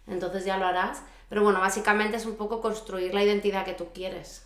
Entonces 0.06 0.44
ya 0.44 0.56
lo 0.56 0.66
harás. 0.66 1.02
Pero 1.28 1.42
bueno, 1.42 1.60
básicamente 1.60 2.16
es 2.16 2.26
un 2.26 2.36
poco 2.36 2.60
construir 2.60 3.14
la 3.14 3.22
identidad 3.24 3.64
que 3.64 3.72
tú 3.74 3.88
quieres. 3.94 4.44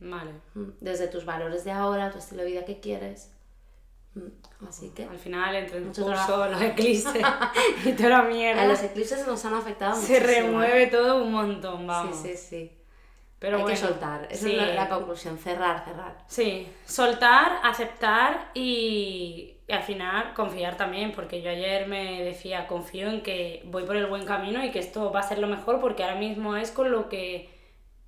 Vale. 0.00 0.32
Mm, 0.54 0.70
Desde 0.80 1.06
tus 1.06 1.24
valores 1.24 1.64
de 1.64 1.70
ahora, 1.70 2.10
tu 2.10 2.18
estilo 2.18 2.42
de 2.42 2.48
vida 2.48 2.64
que 2.64 2.80
quieres. 2.80 3.30
Mm, 4.14 4.66
Así 4.68 4.90
que 4.94 5.04
Al 5.04 5.18
final, 5.18 5.54
entre 5.56 5.78
el 5.78 5.84
Mucho 5.84 6.02
curso, 6.04 6.24
trabajo. 6.26 6.50
los 6.52 6.62
eclipses 6.62 7.14
y 7.84 7.92
toda 7.92 8.08
la 8.10 8.22
mierda, 8.22 8.62
a 8.62 8.66
los 8.66 8.82
eclipses 8.82 9.26
nos 9.26 9.44
han 9.44 9.54
afectado 9.54 9.94
se 10.00 10.20
muchísimo. 10.20 10.62
¿eh? 10.62 10.66
remueve 10.68 10.86
todo 10.86 11.22
un 11.22 11.32
montón, 11.32 11.86
vamos. 11.86 12.16
Sí, 12.16 12.36
sí, 12.36 12.36
sí. 12.36 12.72
Pero 13.38 13.58
Hay 13.58 13.62
bueno, 13.62 13.76
que 13.80 13.86
soltar. 13.86 14.28
Esa 14.30 14.44
sí. 14.44 14.52
es 14.52 14.56
la, 14.56 14.74
la 14.74 14.88
conclusión. 14.88 15.38
Cerrar, 15.38 15.84
cerrar. 15.84 16.16
Sí, 16.26 16.66
soltar, 16.86 17.58
aceptar 17.62 18.50
y, 18.54 19.56
y 19.68 19.72
al 19.72 19.82
final 19.82 20.32
confiar 20.34 20.76
también, 20.76 21.12
porque 21.12 21.42
yo 21.42 21.50
ayer 21.50 21.86
me 21.86 22.22
decía, 22.22 22.66
confío 22.66 23.08
en 23.10 23.22
que 23.22 23.62
voy 23.66 23.84
por 23.84 23.96
el 23.96 24.06
buen 24.06 24.24
camino 24.24 24.64
y 24.64 24.70
que 24.70 24.78
esto 24.78 25.12
va 25.12 25.20
a 25.20 25.28
ser 25.28 25.38
lo 25.40 25.46
mejor, 25.48 25.80
porque 25.80 26.04
ahora 26.04 26.16
mismo 26.16 26.56
es 26.56 26.70
con 26.70 26.90
lo 26.90 27.08
que 27.08 27.50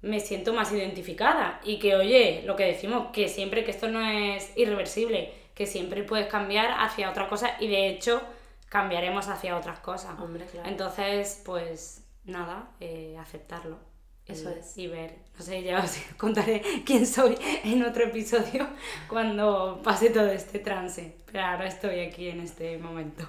me 0.02 0.20
siento 0.20 0.52
más 0.54 0.72
identificada. 0.72 1.60
Y 1.64 1.78
que, 1.78 1.96
oye, 1.96 2.42
lo 2.46 2.56
que 2.56 2.64
decimos, 2.64 3.08
que 3.12 3.28
siempre 3.28 3.64
que 3.64 3.70
esto 3.72 3.88
no 3.88 4.00
es 4.00 4.52
irreversible, 4.56 5.32
que 5.56 5.66
siempre 5.66 6.04
puedes 6.04 6.28
cambiar 6.28 6.70
hacia 6.78 7.10
otra 7.10 7.28
cosa 7.28 7.56
y 7.58 7.66
de 7.66 7.88
hecho 7.88 8.22
cambiaremos 8.68 9.26
hacia 9.28 9.56
otras 9.56 9.78
cosas. 9.80 10.20
Hombre, 10.20 10.44
claro. 10.44 10.68
Entonces, 10.68 11.40
pues 11.44 12.04
nada, 12.24 12.70
eh, 12.78 13.16
aceptarlo. 13.18 13.78
Eso 14.26 14.50
y- 14.50 14.58
es. 14.58 14.76
Y 14.78 14.86
ver, 14.88 15.16
no 15.38 15.42
sé, 15.44 15.62
ya 15.62 15.78
os 15.82 15.96
contaré 16.18 16.60
quién 16.84 17.06
soy 17.06 17.38
en 17.64 17.82
otro 17.84 18.04
episodio 18.04 18.68
cuando 19.08 19.80
pase 19.82 20.10
todo 20.10 20.26
este 20.26 20.58
trance. 20.58 21.16
Pero 21.32 21.44
ahora 21.44 21.66
estoy 21.66 22.00
aquí 22.00 22.28
en 22.28 22.40
este 22.40 22.76
momento. 22.78 23.26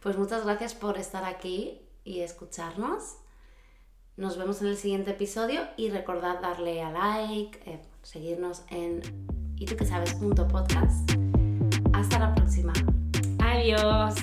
Pues 0.00 0.16
muchas 0.16 0.44
gracias 0.44 0.74
por 0.74 0.98
estar 0.98 1.24
aquí 1.24 1.82
y 2.02 2.20
escucharnos. 2.22 3.18
Nos 4.16 4.36
vemos 4.36 4.60
en 4.62 4.68
el 4.68 4.76
siguiente 4.76 5.12
episodio 5.12 5.68
y 5.76 5.90
recordad 5.90 6.40
darle 6.40 6.82
a 6.82 6.90
like, 6.90 7.60
eh, 7.70 7.80
seguirnos 8.02 8.62
en 8.70 9.02
y 9.60 9.66
tú 9.66 9.76
que 9.76 9.84
sabes 9.84 10.14
punto 10.14 10.48
podcast. 10.48 11.08
Hasta 11.92 12.18
la 12.18 12.34
próxima. 12.34 12.72
Adiós. 13.38 14.14